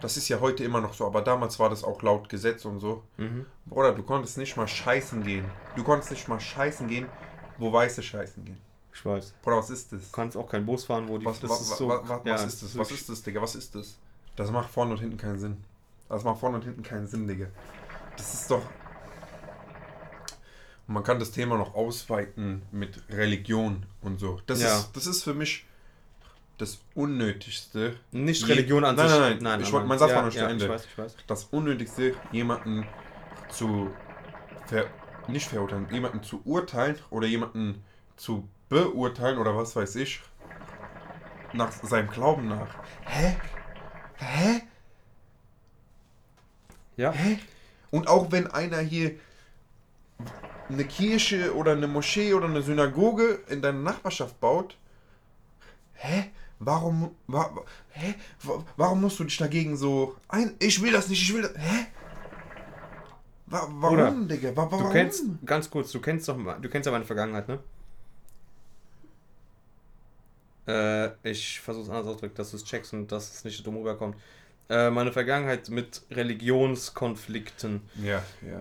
[0.00, 2.78] das ist ja heute immer noch so, aber damals war das auch laut Gesetz und
[2.78, 3.02] so.
[3.16, 3.46] Mhm.
[3.66, 5.44] Bruder, du konntest nicht mal scheißen gehen.
[5.74, 7.06] Du konntest nicht mal scheißen gehen,
[7.58, 8.58] wo Weiße scheißen gehen.
[8.94, 9.34] Ich weiß.
[9.42, 10.02] Bruder, was ist das?
[10.02, 11.26] Du kannst auch kein Bus fahren, wo die.
[11.26, 12.78] Was, das wa, ist so, wa, wa, ja, was ist das?
[12.78, 13.42] Was ist das, Digga?
[13.42, 13.98] Was ist das?
[14.36, 15.56] Das macht vorne und hinten keinen Sinn.
[16.08, 17.46] Das macht vorne und hinten keinen Sinn, Digga.
[18.16, 18.62] Das ist doch.
[20.86, 24.40] man kann das Thema noch ausweiten mit Religion und so.
[24.46, 24.78] Das, ja.
[24.78, 25.67] ist, das ist für mich
[26.58, 27.96] das Unnötigste.
[28.10, 29.18] Nicht Religion an nein, sich.
[29.18, 29.60] Nein, nein, nein.
[29.60, 30.64] Ich, mein Satz ja, war noch zu ja, Ende.
[30.64, 31.16] Ich weiß, ich weiß.
[31.26, 32.86] Das Unnötigste, jemanden
[33.48, 33.90] zu
[34.66, 34.86] ver
[35.28, 37.84] nicht verurteilen, jemanden zu urteilen oder jemanden
[38.16, 40.20] zu beurteilen oder was weiß ich,
[41.52, 42.74] nach seinem Glauben nach.
[43.04, 43.36] Hä?
[44.16, 44.62] Hä?
[46.96, 47.12] Ja.
[47.12, 47.38] Hä?
[47.90, 49.12] Und auch wenn einer hier
[50.68, 54.76] eine Kirche oder eine Moschee oder eine Synagoge in deiner Nachbarschaft baut,
[55.94, 56.30] hä?
[56.60, 57.50] Warum, wa,
[57.90, 58.14] hä?
[58.76, 60.54] Warum musst du dich dagegen so ein.
[60.58, 61.52] Ich will das nicht, ich will das.
[61.56, 61.86] Hä?
[63.46, 64.56] Wa warum, Oder, Digga?
[64.56, 64.86] Wa warum?
[64.86, 67.58] Du kennst, ganz kurz, du kennst doch, du kennst ja meine Vergangenheit, ne?
[70.66, 73.76] Äh, ich versuche es anders auszudrücken, dass du es checkst und dass es nicht dumm
[73.78, 74.16] rüberkommt.
[74.68, 77.80] Äh, meine Vergangenheit mit Religionskonflikten.
[78.02, 78.60] Ja, ja.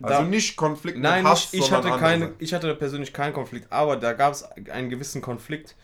[0.00, 3.32] Also da, nicht Konflikt nein, mit Hass, ich, ich hatte keine, ich hatte persönlich keinen
[3.32, 5.74] Konflikt, aber da gab es einen gewissen Konflikt,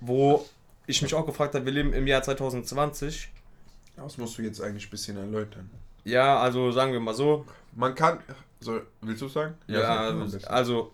[0.00, 0.44] wo
[0.86, 3.30] ich mich auch gefragt habe, wir leben im Jahr 2020.
[3.96, 5.70] Das musst du jetzt eigentlich ein bisschen erläutern.
[6.04, 7.44] Ja, also sagen wir mal so.
[7.74, 8.20] Man kann.
[8.60, 9.54] So, willst du sagen?
[9.66, 10.92] Ja, ja also, also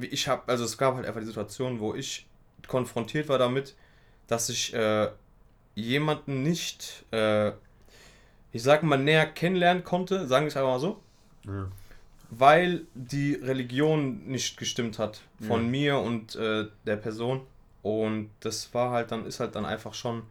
[0.00, 2.26] ich habe, also es gab halt einfach die Situation, wo ich
[2.66, 3.74] konfrontiert war damit,
[4.26, 5.08] dass ich äh,
[5.74, 7.50] jemanden nicht, äh,
[8.52, 11.00] ich sag mal, näher kennenlernen konnte, sagen wir es einfach mal so.
[11.44, 11.68] Ja.
[12.30, 15.68] Weil die Religion nicht gestimmt hat von ja.
[15.68, 17.42] mir und äh, der Person.
[17.86, 20.24] Und das war halt dann, ist halt dann einfach schon.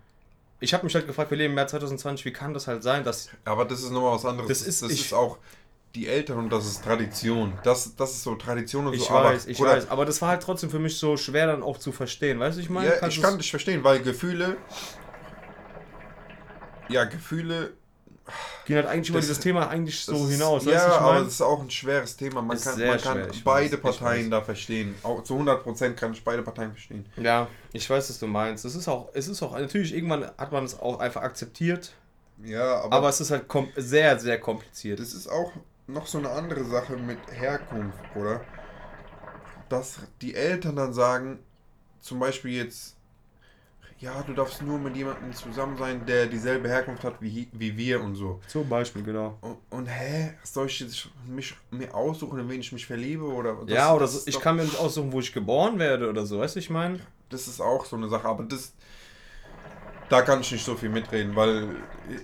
[0.59, 3.05] Ich habe mich halt gefragt, wir leben im Jahr 2020, wie kann das halt sein,
[3.05, 3.29] dass.
[3.45, 4.49] Aber das ist nochmal was anderes.
[4.49, 5.37] Das ist, das ich, ist auch
[5.95, 7.53] die Eltern und das ist Tradition.
[7.63, 9.13] Das, das ist so Tradition und Ich so.
[9.13, 9.89] weiß, aber, ich oder- weiß.
[9.89, 12.41] Aber das war halt trotzdem für mich so schwer dann auch zu verstehen.
[12.41, 12.89] Weißt du, ich meine?
[12.89, 14.57] Ja, ich kann dich verstehen, weil Gefühle.
[16.89, 17.71] Ja, Gefühle.
[18.66, 20.66] Ging halt eigentlich über Das- dieses Thema eigentlich das so ist- hinaus.
[20.66, 21.22] Ja, weißt du, ich aber mein?
[21.24, 22.41] es ist auch ein schweres Thema.
[22.41, 24.95] Man Ist kann, sehr man kann schwer, beide weiß, Parteien da verstehen.
[25.03, 27.05] Auch zu 100% kann ich beide Parteien verstehen.
[27.18, 28.66] Ja, ich weiß, was du meinst.
[28.66, 31.93] Es ist auch, es ist auch, natürlich, irgendwann hat man es auch einfach akzeptiert,
[32.43, 34.99] Ja, aber, aber es ist halt kom sehr, sehr kompliziert.
[34.99, 35.51] das ist auch
[35.88, 38.41] noch so eine andere Sache mit Herkunft, oder?
[39.70, 41.39] Dass die Eltern dann sagen,
[42.01, 42.94] zum Beispiel jetzt,
[44.05, 48.01] ja, du darfst nur mit jemandem zusammen sein, der dieselbe Herkunft hat wie, wie wir
[48.01, 48.39] und so.
[48.47, 49.37] Zum Beispiel, genau.
[49.41, 53.55] Und, und hä, soll ich jetzt mich mir aussuchen, in wen ich mich verliebe oder?
[53.65, 56.25] Das- ja, oder so, ich doch- kann mir nicht aussuchen, wo ich geboren werde oder
[56.25, 56.99] so, weißt du, ich meine?
[57.29, 58.73] Das ist auch so eine Sache, aber das.
[60.07, 61.67] Da kann ich nicht so viel mitreden, weil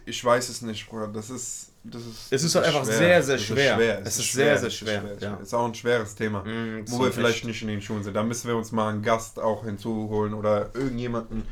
[0.05, 1.07] ich weiß es nicht, Bruder.
[1.07, 1.70] Das ist.
[1.83, 3.79] Das ist Es ist halt einfach sehr, sehr Das schwer.
[3.79, 5.35] Es, Es ist, ist sehr, sehr es schwer, Ist, ja.
[5.35, 6.43] ist auch ein schweres Thema.
[6.43, 7.45] Mm, wo wir vielleicht echt.
[7.45, 8.13] nicht in den Schulen sind.
[8.13, 11.43] Da müssen wir uns mal einen Gast auch hinzuholen oder irgendjemanden,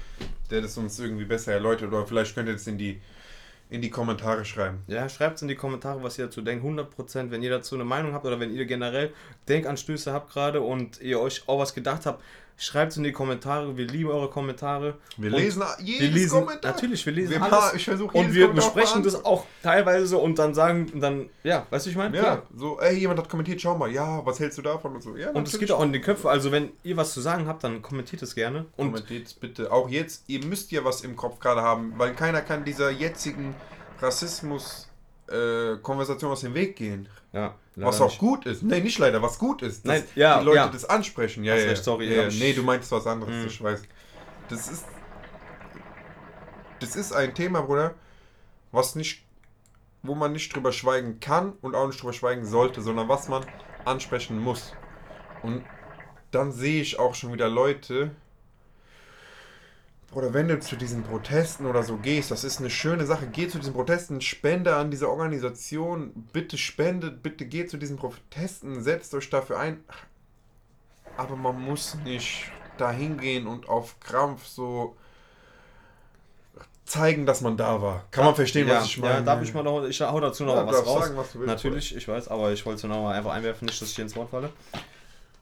[0.51, 1.91] der das uns irgendwie besser erläutert.
[1.91, 3.01] Oder vielleicht könnt ihr das in die,
[3.71, 4.84] in die Kommentare schreiben.
[4.88, 6.63] Ja, schreibt in die Kommentare, was ihr dazu denkt.
[6.63, 9.11] 100%, wenn ihr dazu eine Meinung habt oder wenn ihr generell
[9.47, 12.21] Denkanstöße habt gerade und ihr euch auch was gedacht habt,
[12.60, 13.76] schreibt es in die Kommentare.
[13.78, 14.95] Wir lieben eure Kommentare.
[15.18, 16.72] Wir Und lesen jedes wir lesen, Kommentar.
[16.74, 17.74] Natürlich, wir lesen Wir alles.
[17.74, 21.86] ich versuche und wir Kommentar besprechen das auch teilweise und dann sagen, dann, ja, weißt
[21.86, 22.18] du, ich meine?
[22.18, 25.16] Ja, so, ey, jemand hat kommentiert, schau mal, ja, was hältst du davon und so.
[25.16, 26.30] Ja, Und es geht auch in die Köpfe.
[26.30, 28.66] Also, wenn ihr was zu sagen habt, dann kommentiert es gerne.
[28.76, 30.26] Und Kommentiert bitte auch jetzt.
[30.28, 33.55] Ihr müsst ja was im Kopf gerade haben, weil keiner kann dieser jetzigen
[35.30, 37.07] Rassismus-Konversation aus dem Weg gehen.
[37.34, 38.19] ja, was auch nicht.
[38.19, 38.63] gut ist.
[38.63, 39.86] Nee, nicht leider, was gut ist.
[39.86, 40.67] Dass Nein, ja, die Leute ja.
[40.67, 41.43] das ansprechen.
[41.43, 42.30] Ja, ja, recht, sorry, ja, ja.
[42.30, 43.47] Nee, du meinst was anderes, Mhm.
[43.47, 43.82] ich weiß.
[44.49, 44.86] Das ist.
[46.80, 47.93] Das ist ein Thema, Bruder,
[48.71, 49.23] was nicht.
[50.01, 53.45] Wo man nicht drüber schweigen kann und auch nicht drüber schweigen sollte, sondern was man
[53.84, 54.71] ansprechen muss.
[55.43, 55.65] Und
[56.32, 58.11] dann sehe ich auch schon wieder Leute.
[60.12, 63.28] Oder wenn du zu diesen Protesten oder so gehst, das ist eine schöne Sache.
[63.28, 66.12] Geh zu diesen Protesten, spende an diese Organisation.
[66.34, 69.84] Bitte spendet, bitte geht zu diesen Protesten, setzt euch dafür ein.
[71.16, 72.45] Aber man muss nicht
[72.78, 74.95] da hingehen und auf Krampf so
[76.86, 78.05] zeigen, dass man da war.
[78.10, 79.16] Kann man verstehen, ja, was ich meine?
[79.16, 81.03] Ja, darf ich mal noch, ich hau dazu noch Ja, was raus.
[81.03, 83.68] sagen, was du willst, Natürlich, ich weiß, aber ich wollte es noch mal einfach einwerfen,
[83.68, 84.49] nicht, dass ich hier ins Wort falle.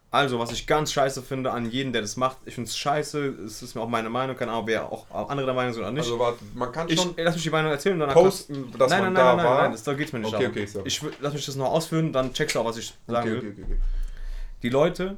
[0.10, 3.26] Also, was ich ganz scheiße finde an jeden, der das macht, ich finde es scheiße,
[3.46, 5.92] es ist mir auch meine Meinung, keine Ahnung, wer auch andere der Meinung sind oder
[5.92, 6.06] nicht.
[6.06, 8.90] Also warte, man kann ich, schon lass mich die Meinung erzählen und danach posten, dass
[8.90, 9.62] nein, man nein, da nein, nein, war.
[9.64, 10.52] nein, das, da geht's mir nicht Okay, darum.
[10.58, 10.88] okay, sorry.
[10.88, 13.52] Ich lass mich das noch ausführen, dann checkst du auch, was ich sagen okay, will.
[13.52, 13.78] okay, okay.
[14.64, 15.18] Die Leute,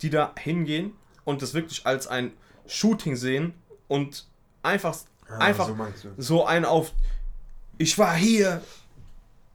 [0.00, 0.92] die da hingehen
[1.24, 2.32] und das wirklich als ein
[2.66, 3.54] Shooting sehen
[3.88, 4.26] und
[4.62, 4.96] einfach,
[5.28, 6.92] Ah, einfach so so ein auf,
[7.78, 8.62] ich war hier.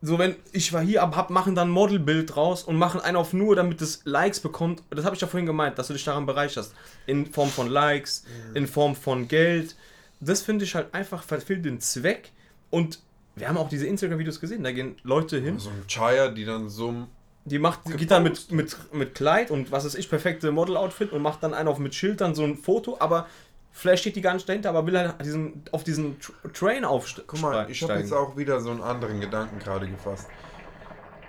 [0.01, 3.17] So, wenn ich war hier, aber hab, machen dann ein Modelbild draus und machen einen
[3.17, 4.83] auf nur, damit es Likes bekommt.
[4.89, 6.73] Das habe ich ja vorhin gemeint, dass du dich daran bereicherst.
[7.07, 8.23] In Form von Likes,
[8.53, 9.75] in Form von Geld.
[10.19, 12.31] Das finde ich halt einfach verfehlt den Zweck.
[12.69, 12.99] Und
[13.35, 15.59] wir haben auch diese Instagram-Videos gesehen, da gehen Leute hin.
[15.59, 17.07] So ein Chaya, die dann so
[17.45, 21.11] Die macht, die geht dann mit, mit, mit Kleid und was weiß ich, perfekte Model-Outfit
[21.11, 23.27] und macht dann einen auf mit Schild, dann so ein Foto, aber
[23.75, 27.27] vielleicht steht die gar nicht dahinter, aber will halt diesen, auf diesen Tr- Train aufsteigen.
[27.27, 30.27] Guck mal, ich habe jetzt auch wieder so einen anderen Gedanken gerade gefasst.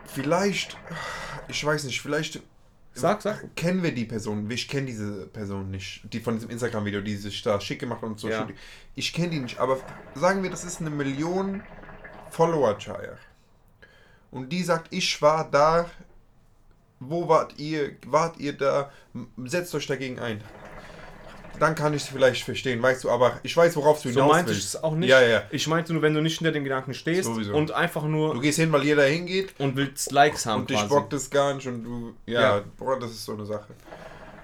[0.06, 0.76] Vielleicht,
[1.48, 2.40] ich weiß nicht, vielleicht
[2.94, 3.54] Sag, sag.
[3.56, 4.50] kennen wir die Person.
[4.50, 8.08] Ich kenne diese Person nicht, die von diesem Instagram-Video, die sich da schick gemacht hat
[8.10, 8.28] und so.
[8.28, 8.48] Ja.
[8.94, 9.78] Ich kenne die nicht, aber
[10.14, 11.62] sagen wir, das ist eine Million
[12.30, 13.18] follower chaya
[14.30, 15.90] Und die sagt, ich war da.
[16.98, 17.96] Wo wart ihr?
[18.06, 18.90] Wart ihr da?
[19.44, 20.40] Setzt euch dagegen ein.
[21.58, 24.32] Dann kann ich es vielleicht verstehen, weißt du, aber ich weiß, worauf du So hinaus
[24.32, 24.74] meinte ich willst.
[24.74, 25.08] es auch nicht.
[25.08, 25.42] Ja, ja.
[25.50, 27.54] Ich meinte nur, wenn du nicht hinter dem Gedanken stehst Sowieso.
[27.54, 30.76] und einfach Du nur gehst hin, weil jeder hingeht und willst Likes haben und dich
[30.78, 30.88] quasi.
[30.94, 32.64] bockt es gar nicht und du, ja, Ja.
[32.76, 33.74] Bruder, das ist so eine Sache.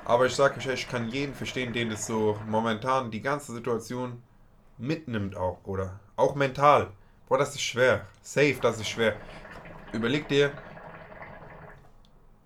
[0.05, 4.23] Aber ich sag euch, ich kann jeden verstehen, den das so momentan die ganze Situation
[4.79, 6.01] mitnimmt auch, oder?
[6.17, 6.89] Auch mental.
[7.29, 8.07] Boah, das ist schwer.
[8.23, 9.15] Safe, das ist schwer.
[9.93, 10.51] Überleg dir,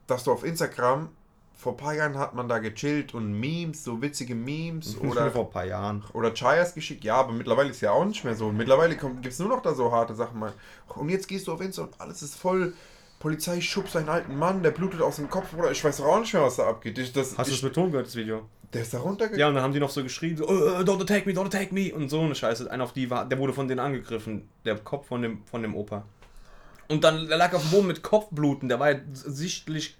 [0.06, 1.08] dass du auf Instagram,
[1.56, 5.46] vor ein paar Jahren hat man da gechillt und Memes, so witzige Memes oder vor
[5.46, 6.04] ein paar Jahren.
[6.12, 8.52] oder Chayas geschickt, ja, aber mittlerweile ist ja auch nicht mehr so.
[8.52, 10.52] Mittlerweile gibt es nur noch da so harte Sachen, Mann.
[10.88, 12.74] Und jetzt gehst du auf Insta und alles ist voll.
[13.18, 16.20] Polizei schubst einen alten Mann, der blutet aus dem Kopf, oder ich weiß doch auch
[16.20, 16.98] nicht mehr, was da abgeht.
[16.98, 18.42] Ich, das, Hast du mit Ton gehört, das Video?
[18.74, 19.40] der ist da runtergegangen.
[19.40, 21.72] Ja, und dann haben die noch so geschrien, so, "Äh, don't attack me, don't attack
[21.72, 22.70] me und so eine Scheiße.
[22.70, 25.74] Einer auf die war, der wurde von denen angegriffen, der Kopf von dem, von dem
[25.74, 26.04] Opa.
[26.88, 29.96] Und dann der lag auf dem Boden mit Kopfbluten, der war ja sichtlich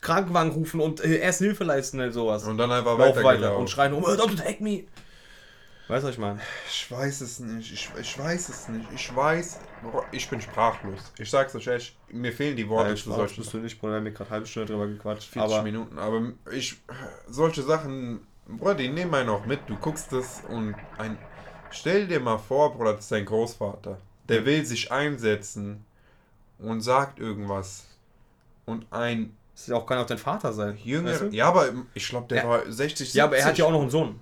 [0.00, 2.44] Krankenwagen rufen und äh, erst Hilfe leisten und sowas.
[2.44, 3.60] Und dann einfach Lauf weiter weitergelaufen.
[3.60, 4.84] und schreien um, "Äh, don't attack me.
[5.88, 6.38] Weißt du, was ich meine?
[6.68, 7.72] Ich weiß es nicht.
[7.72, 8.86] Ich, ich weiß es nicht.
[8.94, 9.58] Ich weiß.
[10.12, 11.00] Ich bin sprachlos.
[11.18, 11.96] Ich sag's euch echt.
[12.10, 14.30] Mir fehlen die Worte Ja, ich solchen bist du nicht, Bruder, wir haben gerade eine
[14.30, 15.30] halbe Stunde drüber gequatscht.
[15.30, 15.98] 40 Aber Minuten.
[15.98, 16.20] Aber
[16.52, 16.76] ich.
[17.26, 18.20] Solche Sachen.
[18.46, 19.60] Bruder, die nehmen einen auch mit.
[19.66, 21.16] Du guckst das und ein.
[21.70, 23.98] Stell dir mal vor, Bruder, das ist dein Großvater.
[24.28, 25.86] Der will sich einsetzen
[26.58, 27.86] und sagt irgendwas.
[28.66, 29.34] Und ein
[29.66, 30.76] es auch kann auch dein Vater sein.
[30.82, 31.10] Jünger.
[31.12, 31.26] weißt du?
[31.28, 32.48] Ja, aber ich glaube, der Ja.
[32.48, 33.14] war 60, 70.
[33.14, 34.20] Ja, aber er hat ja auch noch einen Sohn.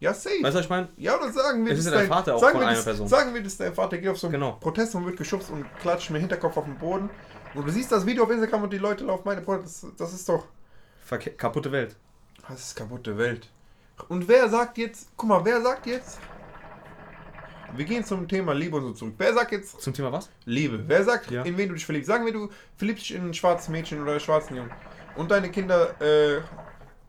[0.00, 0.36] Ja, safe.
[0.42, 0.88] Weißt du, was ich meine?
[0.96, 2.84] Ja, oder sagen wir, ist das ja dein Vater auch sagen von wir einer das,
[2.84, 3.08] Person.
[3.08, 4.52] Sagen wir, das ist dein Vater, geht auf so einen Genau.
[4.52, 7.10] Protest und wird geschubst und klatscht mit dem Hinterkopf auf den Boden.
[7.54, 10.12] Und du siehst das Video auf Instagram und die Leute laufen meine Bruder, das, das
[10.12, 10.44] ist doch.
[11.04, 11.96] Verke kaputte Welt.
[12.48, 13.48] Das ist kaputte Welt.
[14.08, 16.18] Und wer sagt jetzt, guck mal, wer sagt jetzt.
[17.76, 19.14] Wir gehen zum Thema Liebe und so zurück.
[19.18, 20.30] Wer sagt jetzt Zum Thema was?
[20.44, 20.82] Liebe?
[20.86, 21.42] Wer sagt, Ja.
[21.42, 22.08] in wen du dich verliebst?
[22.08, 24.70] Sagen wir, du verliebst dich in ein schwarzes Mädchen oder einen schwarzen Jungen.
[25.16, 26.40] Und deine Kinder äh,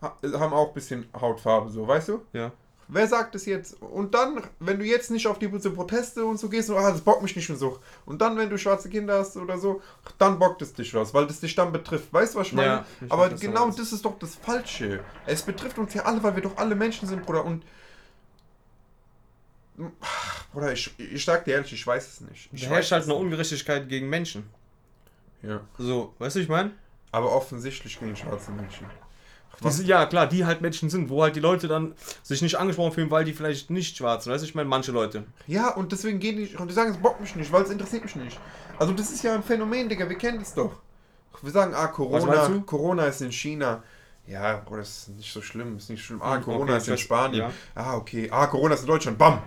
[0.01, 2.21] ha- haben auch ein bisschen Hautfarbe, so, weißt du?
[2.33, 2.51] Ja.
[2.91, 3.79] Wer sagt es jetzt?
[3.83, 7.01] Und dann, wenn du jetzt nicht auf die Proteste und so gehst, und, ah, das
[7.01, 7.77] bockt mich nicht mehr so.
[8.07, 9.79] Und dann, wenn du schwarze Kinder hast oder so,
[10.17, 12.11] dann bockt es dich was, weil das dich dann betrifft.
[12.11, 12.67] Weißt du, was ich meine?
[12.67, 13.77] Ja, ich Aber genau meinst.
[13.77, 15.01] das ist doch das Falsche.
[15.27, 17.45] Es betrifft uns ja alle, weil wir doch alle Menschen sind, Bruder.
[17.45, 17.63] Und.
[20.53, 22.49] Bruder, ich, ich sag dir ehrlich, ich weiß es nicht.
[22.51, 23.13] Ich Da herrscht weiß halt eine.
[23.15, 24.49] Ungerechtigkeit gegen Menschen.
[25.41, 25.61] Ja.
[25.77, 26.71] So, weißt du, ich meine?
[27.11, 28.85] Aber offensichtlich gegen schwarze Menschen.
[29.63, 32.55] Die sind- Ja, klar, die halt Menschen sind, wo halt die Leute dann sich nicht
[32.55, 34.33] angesprochen fühlen, weil die vielleicht nicht schwarz sind.
[34.33, 35.23] Weißt du, ich meine, manche Leute.
[35.47, 38.03] Ja, und deswegen gehen die, und die sagen, es bockt mich nicht, weil es interessiert
[38.03, 38.39] mich nicht.
[38.77, 40.79] Also das ist ja ein Phänomen, Digga, wir kennen das doch.
[41.41, 42.49] Wir sagen, ah, Corona?
[42.65, 43.83] Corona ist in China.
[44.27, 46.21] Ja, Bro, das ist nicht so schlimm, ist nicht schlimm.
[46.21, 47.41] Ah, Hm, Corona okay, ist in Spanien.
[47.41, 47.51] ja.
[47.75, 48.29] Ah, okay.
[48.31, 49.17] Ah, Corona ist in Deutschland.
[49.17, 49.41] Bam!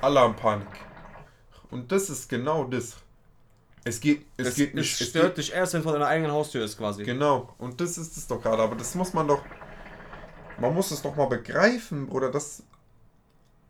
[0.00, 0.68] Alle haben Panik.
[1.70, 2.96] Und das ist genau das.
[3.84, 5.00] Es geht, es, Es, geht es nicht.
[5.00, 7.04] Es stört geht, dich erst, wenn es vor deiner eigenen Haustür ist, quasi.
[7.04, 7.54] genau.
[7.58, 8.62] Und das ist es doch gerade.
[8.62, 9.42] Aber das muss man doch.
[10.58, 12.62] Man muss es doch mal begreifen, Bruder, dass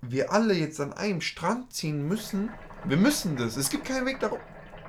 [0.00, 2.50] wir alle jetzt an einem Strand ziehen müssen.
[2.84, 3.56] Wir müssen das.
[3.56, 4.38] Es gibt keinen Weg darum.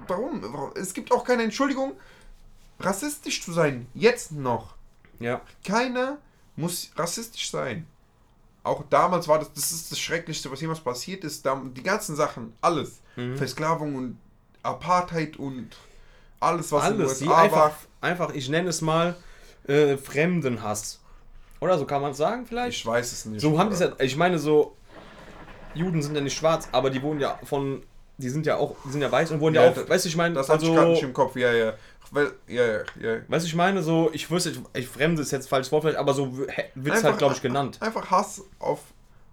[0.08, 0.72] Warum?
[0.76, 1.94] Es gibt auch keine Entschuldigung,
[2.80, 3.88] rassistisch zu sein.
[3.94, 4.76] Jetzt noch.
[5.20, 5.42] Ja.
[5.64, 6.18] Keiner
[6.56, 7.86] muss rassistisch sein.
[8.64, 11.46] Auch damals war das, das ist das Schrecklichste, was jemals passiert ist.
[11.76, 13.00] Die ganzen Sachen, alles.
[13.16, 13.38] Mhm.
[13.38, 14.18] Versklavung und
[14.64, 15.70] Apartheid und
[16.40, 17.76] alles, was in den Alles, USA einfach, war.
[18.02, 19.16] einfach, ich nenne es mal,
[19.68, 21.00] äh, Fremdenhass.
[21.60, 22.78] Oder so kann man es sagen vielleicht?
[22.78, 23.42] Ich weiß es nicht.
[23.42, 23.96] So haben die es Bruder.
[24.00, 24.76] ja, ich meine so,
[25.74, 27.84] Juden sind ja nicht schwarz, aber die wurden ja von,
[28.18, 30.10] die sind ja auch, die sind ja weiß und wurden ja, Ja, auch, weißt du,
[30.10, 31.36] ich meine, Das hatte also, ich gerade nicht im Kopf.
[31.36, 31.74] Ja, ja.
[32.12, 33.22] Weil, ja, ja, ja.
[33.28, 36.00] weißt du, ich meine so, ich wüsste, ich, ich Fremde ist jetzt falsches Wort vielleicht,
[36.00, 37.78] aber so wird es halt, glaube ich, genannt.
[37.82, 38.82] Einfach Hass auf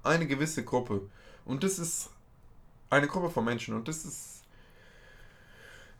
[0.02, 1.00] eine gewisse Gruppe.
[1.44, 2.10] Und das ist
[2.90, 3.74] eine Gruppe von Menschen.
[3.74, 4.32] Und das ist.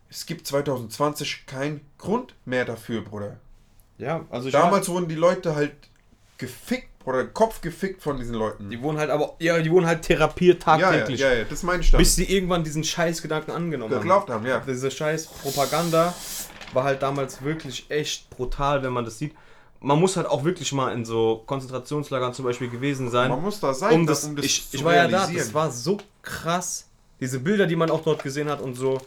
[0.09, 3.39] Es gibt 2020 keinen Grund mehr dafür, Bruder.
[3.99, 5.73] Ja, also ich Damals wurden die Leute halt
[6.39, 8.69] gefickt, oder Kopf gefickt von diesen Leuten.
[8.69, 11.21] die wurden halt aber, ja, die wurden halt therapiert ja, ja, tagtäglich.
[11.21, 11.99] ja, ja, das meine ich dann.
[11.99, 14.01] Bis sie irgendwann diesen Scheißgedanken angenommen haben.
[14.01, 14.61] geglaubt haben, ja.
[14.67, 16.15] Diese scheiß Propaganda
[16.73, 19.35] war halt damals wirklich echt brutal, wenn man das sieht.
[19.81, 23.31] Man muss halt auch wirklich mal in so Konzentrationslagern zum Beispiel gewesen sein.
[23.31, 25.55] Man muss da sein, um das, um das ich, zu ich war ja da, das
[25.55, 26.87] war so krass.
[27.21, 28.99] Diese Bilder, die man auch dort gesehen hat und so,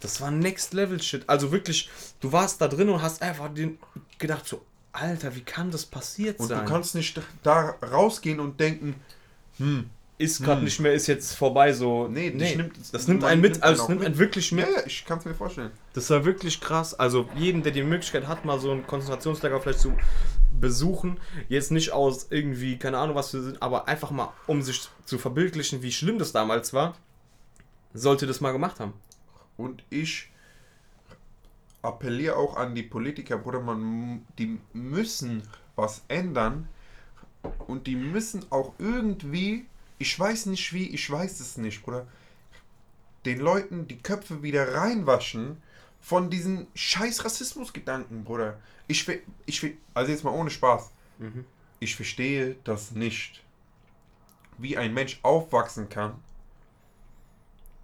[0.00, 1.28] das war Next Level Shit.
[1.28, 1.88] Also wirklich,
[2.20, 3.78] du warst da drin und hast einfach den
[4.18, 4.60] gedacht so,
[4.92, 6.64] Alter, wie kann das passiert Und sein?
[6.64, 8.96] du kannst nicht da rausgehen und denken,
[9.58, 9.88] hm,
[10.22, 12.08] ist gerade nicht mehr, ist jetzt vorbei so.
[12.08, 14.66] Nee, dich nimmt- das nimmt einen mit, also es nimmt einen wirklich mit.
[14.66, 15.70] ja, ja, ich kann es mir vorstellen.
[15.94, 16.94] Das war wirklich krass.
[16.94, 19.92] Also jeden, der die Möglichkeit hat, mal so ein Konzentrationslager vielleicht zu
[20.60, 21.18] besuchen,
[21.48, 25.18] jetzt nicht aus irgendwie, keine Ahnung was wir sind, aber einfach mal, um sich zu
[25.18, 26.94] verbildlichen, wie schlimm das damals war,
[27.94, 28.92] sollte das mal gemacht haben.
[29.56, 30.30] Und ich
[31.82, 35.42] appelliere auch an die Politiker, Bruder, man, die müssen
[35.74, 36.68] was ändern
[37.66, 39.66] und die müssen auch irgendwie,
[39.98, 42.06] ich weiß nicht wie, ich weiß es nicht, Bruder,
[43.24, 45.62] den Leuten die Köpfe wieder reinwaschen
[46.00, 48.58] von diesen scheiß Rassismusgedanken, Bruder.
[48.88, 49.08] Ich,
[49.46, 50.90] ich, also jetzt mal ohne Spaß,
[51.78, 53.42] ich verstehe das nicht,
[54.58, 56.14] wie ein Mensch aufwachsen kann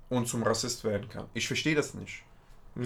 [0.08, 1.26] und zum Rassist werden kann.
[1.34, 2.24] Ich verstehe das nicht.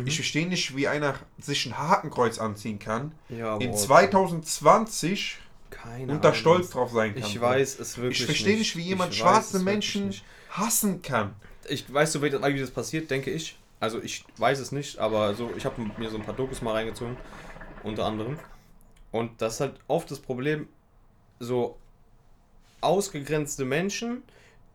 [0.07, 5.39] Ich verstehe nicht, wie einer sich ein Hakenkreuz anziehen kann, Ja, in boah, 2020
[5.73, 6.41] keine und da Ahnung.
[6.41, 7.23] stolz drauf sein kann.
[7.23, 10.15] Ich weiß es wirklich Ich verstehe nicht, wie jemand schwarze Menschen
[10.51, 11.35] hassen kann.
[11.69, 13.59] Ich weiß so, das, wie das passiert, denke ich.
[13.81, 16.73] Also ich weiß es nicht, aber so, ich habe mir so ein paar Dokus mal
[16.73, 17.17] reingezogen,
[17.83, 18.39] unter anderem.
[19.11, 20.69] Und das ist halt oft das Problem,
[21.41, 21.77] so
[22.81, 24.23] ausgegrenzte Menschen,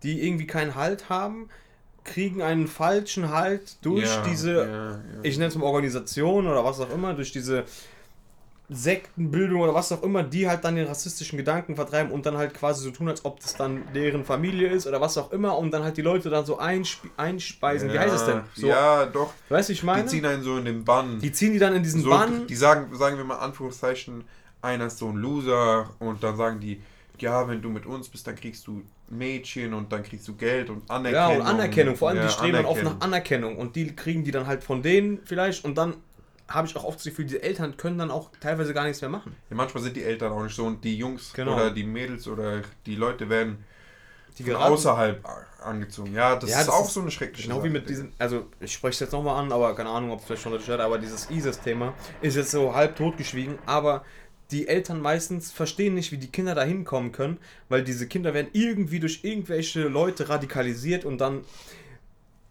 [0.04, 1.50] die irgendwie keinen Halt haben,
[2.04, 5.00] kriegen einen falschen Halt durch Ja, diese, ja, ja.
[5.24, 7.66] ich nenne es mal Organisation oder was auch immer, durch diese
[8.70, 12.54] Sektenbildung oder was auch immer, die halt dann den rassistischen Gedanken vertreiben und dann halt
[12.54, 15.72] quasi so tun, als ob das dann deren Familie ist oder was auch immer und
[15.72, 17.92] dann halt die Leute dann so einspe einspeisen.
[17.94, 18.42] Wie heißt das denn?
[18.56, 19.34] So, Ja, doch.
[19.50, 20.04] Weißt du, ich meine?
[20.04, 21.20] Die ziehen einen so in den Bann.
[21.20, 22.46] Die ziehen die dann in diesen so, Bann.
[22.48, 24.26] Die sagen, sagen wir mal Anführungszeichen,
[24.62, 26.82] einer ist so ein Loser und dann sagen die,
[27.20, 30.70] ja, wenn du mit uns bist, dann kriegst du Mädchen und dann kriegst du Geld
[30.70, 31.36] und Ja, Anerkennung.
[31.38, 31.96] und Anerkennung.
[31.96, 33.58] Vor allem, Ja, die streben dann oft nach Anerkennung.
[33.58, 35.64] Und die kriegen die dann halt von denen vielleicht.
[35.66, 35.96] Und dann
[36.50, 39.10] habe ich auch oft das Gefühl, die Eltern können dann auch teilweise gar nichts mehr
[39.10, 39.36] machen.
[39.50, 41.54] Ja, manchmal sind die Eltern auch nicht so und die Jungs Genau.
[41.56, 43.66] oder die Mädels oder die Leute werden
[44.38, 45.26] Die von außerhalb
[45.64, 46.14] angezogen.
[46.14, 48.12] Ja, das Ja, ist das auch ist so eine schreckliche Genau wie Sache, mit diesem,
[48.20, 50.70] also ich spreche es jetzt nochmal an, aber keine Ahnung, ob es vielleicht schon deutlich
[50.70, 54.06] hört, aber dieses ISIS-Thema ist jetzt so halb totgeschwiegen, aber
[54.52, 57.38] die Eltern meistens verstehen nicht, wie die Kinder da hinkommen können,
[57.68, 61.44] weil diese Kinder werden irgendwie durch irgendwelche Leute radikalisiert und dann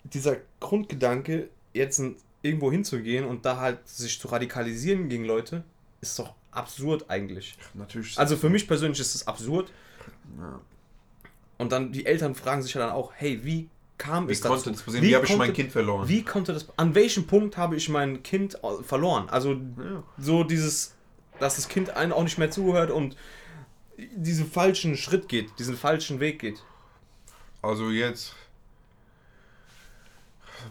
[0.05, 5.65] dieser Grundgedanke, jetzt ein- irgendwo hinzugehen und da halt sich zu radikalisieren gegen Leute,
[6.01, 7.57] ist doch absurd eigentlich.
[7.75, 8.19] Natürlich.
[8.19, 9.73] Also für mich persönlich ist es absurd
[10.39, 10.61] ja.
[11.59, 13.69] und dann die Eltern fragen sich ja dann auch, hey, wie
[13.99, 14.71] kam Wie es konnte dazu?
[14.71, 15.05] das passieren?
[15.05, 16.09] Wie, habe ich mein Kind verloren?
[16.09, 16.67] Wie konnte das.
[16.77, 19.29] An welchem Punkt habe ich mein Kind äh, verloren?
[19.29, 20.03] Also Ja.
[20.19, 20.95] so dieses,
[21.41, 23.17] dass das Kind einen auch nicht mehr zuhört und
[24.15, 26.63] diesen falschen Schritt geht, diesen falschen Weg geht.
[27.63, 28.35] Also jetzt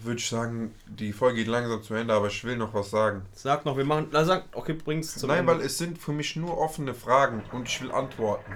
[0.02, 3.24] würde ich sagen, die Folge geht langsam zu Ende, aber ich will noch was sagen.
[3.34, 4.08] Sag noch, wir machen.
[4.12, 5.54] Na, sag, okay, bring's zum Nein, Ende.
[5.54, 8.54] weil es sind für mich nur offene Fragen und ich will Antworten.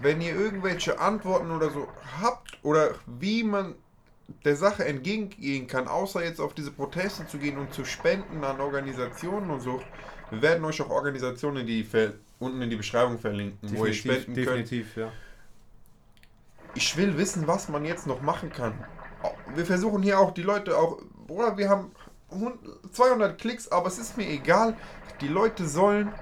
[0.00, 1.88] Wenn ihr irgendwelche Antworten oder so
[2.20, 3.74] habt oder wie man
[4.44, 8.60] der Sache entgegengehen kann, außer jetzt auf diese Proteste zu gehen und zu spenden an
[8.60, 9.80] Organisationen und so,
[10.30, 14.34] wir werden euch auch Organisationen, die ver unten in die Beschreibung verlinken, wo ihr spenden
[14.34, 14.36] könnt.
[14.36, 15.12] definitiv, ja.
[16.74, 18.74] Ich will wissen, was man jetzt noch machen kann.
[19.54, 21.92] Wir versuchen hier auch die Leute auch, Bruder, wir haben
[22.30, 22.58] 100
[22.92, 24.76] 200 Klicks, aber es ist mir egal.
[25.20, 26.12] Die Leute sollen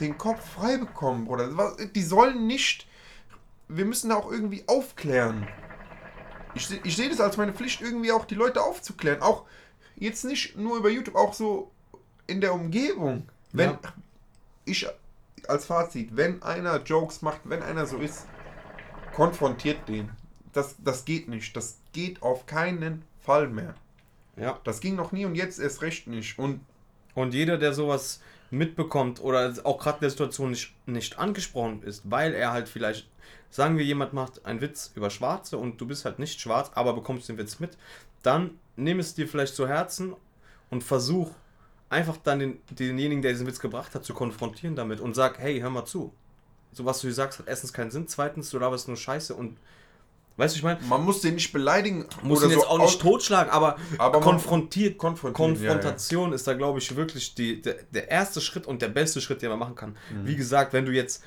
[0.00, 1.76] den Kopf frei bekommen, Bruder.
[1.94, 2.86] Die sollen nicht.
[3.68, 5.46] Wir müssen auch irgendwie aufklären.
[6.54, 9.22] Ich, ich sehe das als meine Pflicht, irgendwie auch die Leute aufzuklären.
[9.22, 9.44] Auch
[9.96, 11.70] jetzt nicht nur über YouTube, auch so
[12.26, 13.28] in der Umgebung.
[13.52, 13.78] Wenn Ja.
[14.64, 14.88] ich
[15.48, 18.26] als Fazit, wenn einer Jokes macht, wenn einer so ist,
[19.14, 20.10] konfrontiert den.
[20.56, 21.56] Das, das geht nicht.
[21.56, 23.74] Das geht auf keinen Fall mehr.
[24.36, 24.58] Ja.
[24.64, 26.38] Das ging noch nie und jetzt erst recht nicht.
[26.38, 26.60] Und
[27.14, 32.02] Und jeder, der sowas mitbekommt oder auch gerade in der Situation nicht, nicht angesprochen ist,
[32.04, 33.08] weil er halt vielleicht,
[33.50, 36.92] sagen wir, jemand macht einen Witz über Schwarze und du bist halt nicht schwarz, aber
[36.92, 37.76] bekommst den Witz mit,
[38.22, 40.14] dann nimm es dir vielleicht zu Herzen
[40.70, 41.32] und versuch
[41.88, 45.58] einfach dann den, denjenigen, der diesen Witz gebracht hat, zu konfrontieren damit und sag, hey,
[45.60, 46.12] hör mal zu.
[46.72, 49.56] So was du hier sagst, hat erstens keinen Sinn, zweitens, du laberst nur Scheiße und
[50.36, 52.06] weißt du, ich meine, man muss den nicht beleidigen.
[52.22, 56.94] muss ihn jetzt so auch nicht totschlagen, aber, Aber konfrontiert, Konfrontation ist da, glaube ich,
[56.94, 59.96] wirklich die, der, der erste Schritt und der beste Schritt, den man machen kann.
[60.10, 60.26] Mhm.
[60.26, 61.22] Wie gesagt, wenn du jetzt,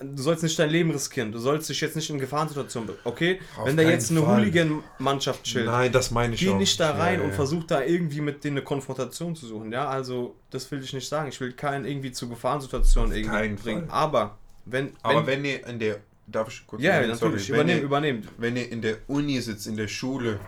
[0.00, 3.40] du sollst nicht dein Leben riskieren, du sollst dich jetzt nicht in Gefahrensituationen, okay?
[3.56, 4.26] Auf wenn da jetzt eine.
[4.26, 6.56] Hooligan-Mannschaft chillt, Nein, das meine ich geh auch.
[6.58, 7.36] nicht da rein Ja, und ja.
[7.36, 9.88] versuch da irgendwie mit denen eine Konfrontation zu suchen, ja?
[9.88, 11.28] Also, das will ich nicht sagen.
[11.28, 13.88] Ich will keinen irgendwie zu Gefahrensituationen irgendwie bringen.
[13.88, 13.96] Fall.
[13.98, 15.96] Aber, wenn, Aber wenn ihr in der.
[16.26, 17.12] Darf ich kurz ja, übernehmen?
[17.12, 17.58] natürlich, Sorry.
[17.58, 18.28] übernehmen, wenn ihr, übernehmen.
[18.38, 20.40] wenn ihr in der Uni sitzt, in der Schule,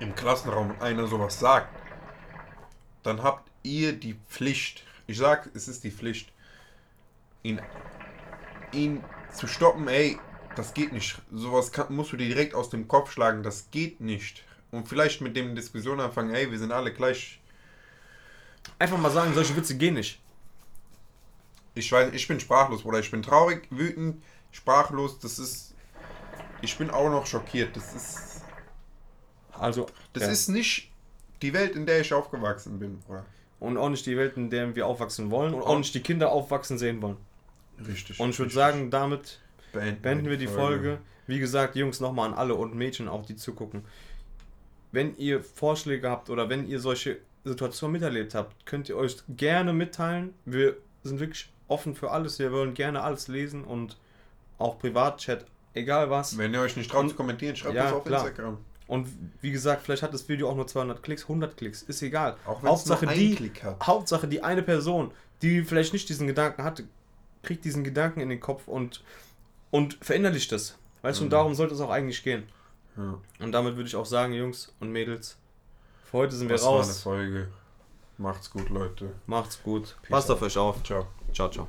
[0.00, 1.74] im Klassenraum und einer sowas sagt,
[3.02, 6.32] dann habt ihr die Pflicht, ich sag, es ist die Pflicht,
[7.42, 7.60] ihn,
[8.72, 10.18] ihn zu stoppen, ey,
[10.56, 11.20] das geht nicht.
[11.32, 14.44] Sowas kann, musst du dir direkt aus dem Kopf schlagen, das geht nicht.
[14.70, 17.40] Und vielleicht mit dem Diskussion anfangen, ey, wir sind alle gleich.
[18.78, 20.20] Einfach mal sagen, solche Witze gehen nicht.
[21.74, 22.98] Ich weiß, ich bin sprachlos, Bruder.
[22.98, 24.22] Ich bin traurig, wütend,
[24.58, 25.18] sprachlos.
[25.18, 25.74] Das ist.
[26.60, 27.76] Ich bin auch noch schockiert.
[27.76, 28.42] Das ist.
[29.52, 30.30] Also, Das ja.
[30.30, 30.90] ist nicht
[31.42, 33.24] die Welt, in der ich aufgewachsen bin, Bruder.
[33.60, 36.30] Und auch nicht die Welt, in der wir aufwachsen wollen und auch nicht die Kinder
[36.30, 37.16] aufwachsen sehen wollen.
[37.86, 38.20] Richtig.
[38.20, 39.40] Und ich würde sagen, damit
[39.72, 40.98] beenden, beenden wir die Folge.
[41.26, 43.84] Wie gesagt, Jungs, nochmal an alle und Mädchen auch, die zugucken.
[44.92, 49.72] Wenn ihr Vorschläge habt oder wenn ihr solche Situationen miterlebt habt, könnt ihr euch gerne
[49.72, 50.34] mitteilen.
[50.44, 52.38] Wir sind wirklich offen für alles.
[52.38, 53.96] Wir wollen gerne alles lesen und
[54.58, 55.44] auch Privatchat,
[55.74, 56.36] egal was.
[56.36, 58.26] Wenn ihr euch nicht traut zu kommentieren, schreibt Ja, das auf klar.
[58.26, 58.58] Instagram.
[58.86, 59.06] Und
[59.42, 62.36] wie gesagt, vielleicht hat das Video auch nur 200 Klicks, 100 Klicks, ist egal.
[62.46, 63.86] Auch wenn es nur Hauptsache die, Klick hat.
[63.86, 65.10] Hauptsache die eine Person,
[65.42, 66.84] die vielleicht nicht diesen Gedanken hatte,
[67.42, 69.04] kriegt diesen Gedanken in den Kopf und,
[69.70, 70.76] und verinnerlicht das.
[71.02, 71.32] Weißt du, und Mhm.
[71.32, 72.44] darum sollte es auch eigentlich gehen.
[72.96, 73.18] Ja.
[73.40, 75.36] Und damit würde ich auch sagen, Jungs und Mädels,
[76.04, 77.00] für heute sind wir Das war eine raus.
[77.02, 77.48] Folge.
[78.16, 79.12] Macht's gut, Leute.
[79.26, 79.96] Macht's gut.
[80.02, 80.82] Peace Passt auf euch auf.
[80.82, 81.06] Ciao.
[81.32, 81.68] Ciao, ciao.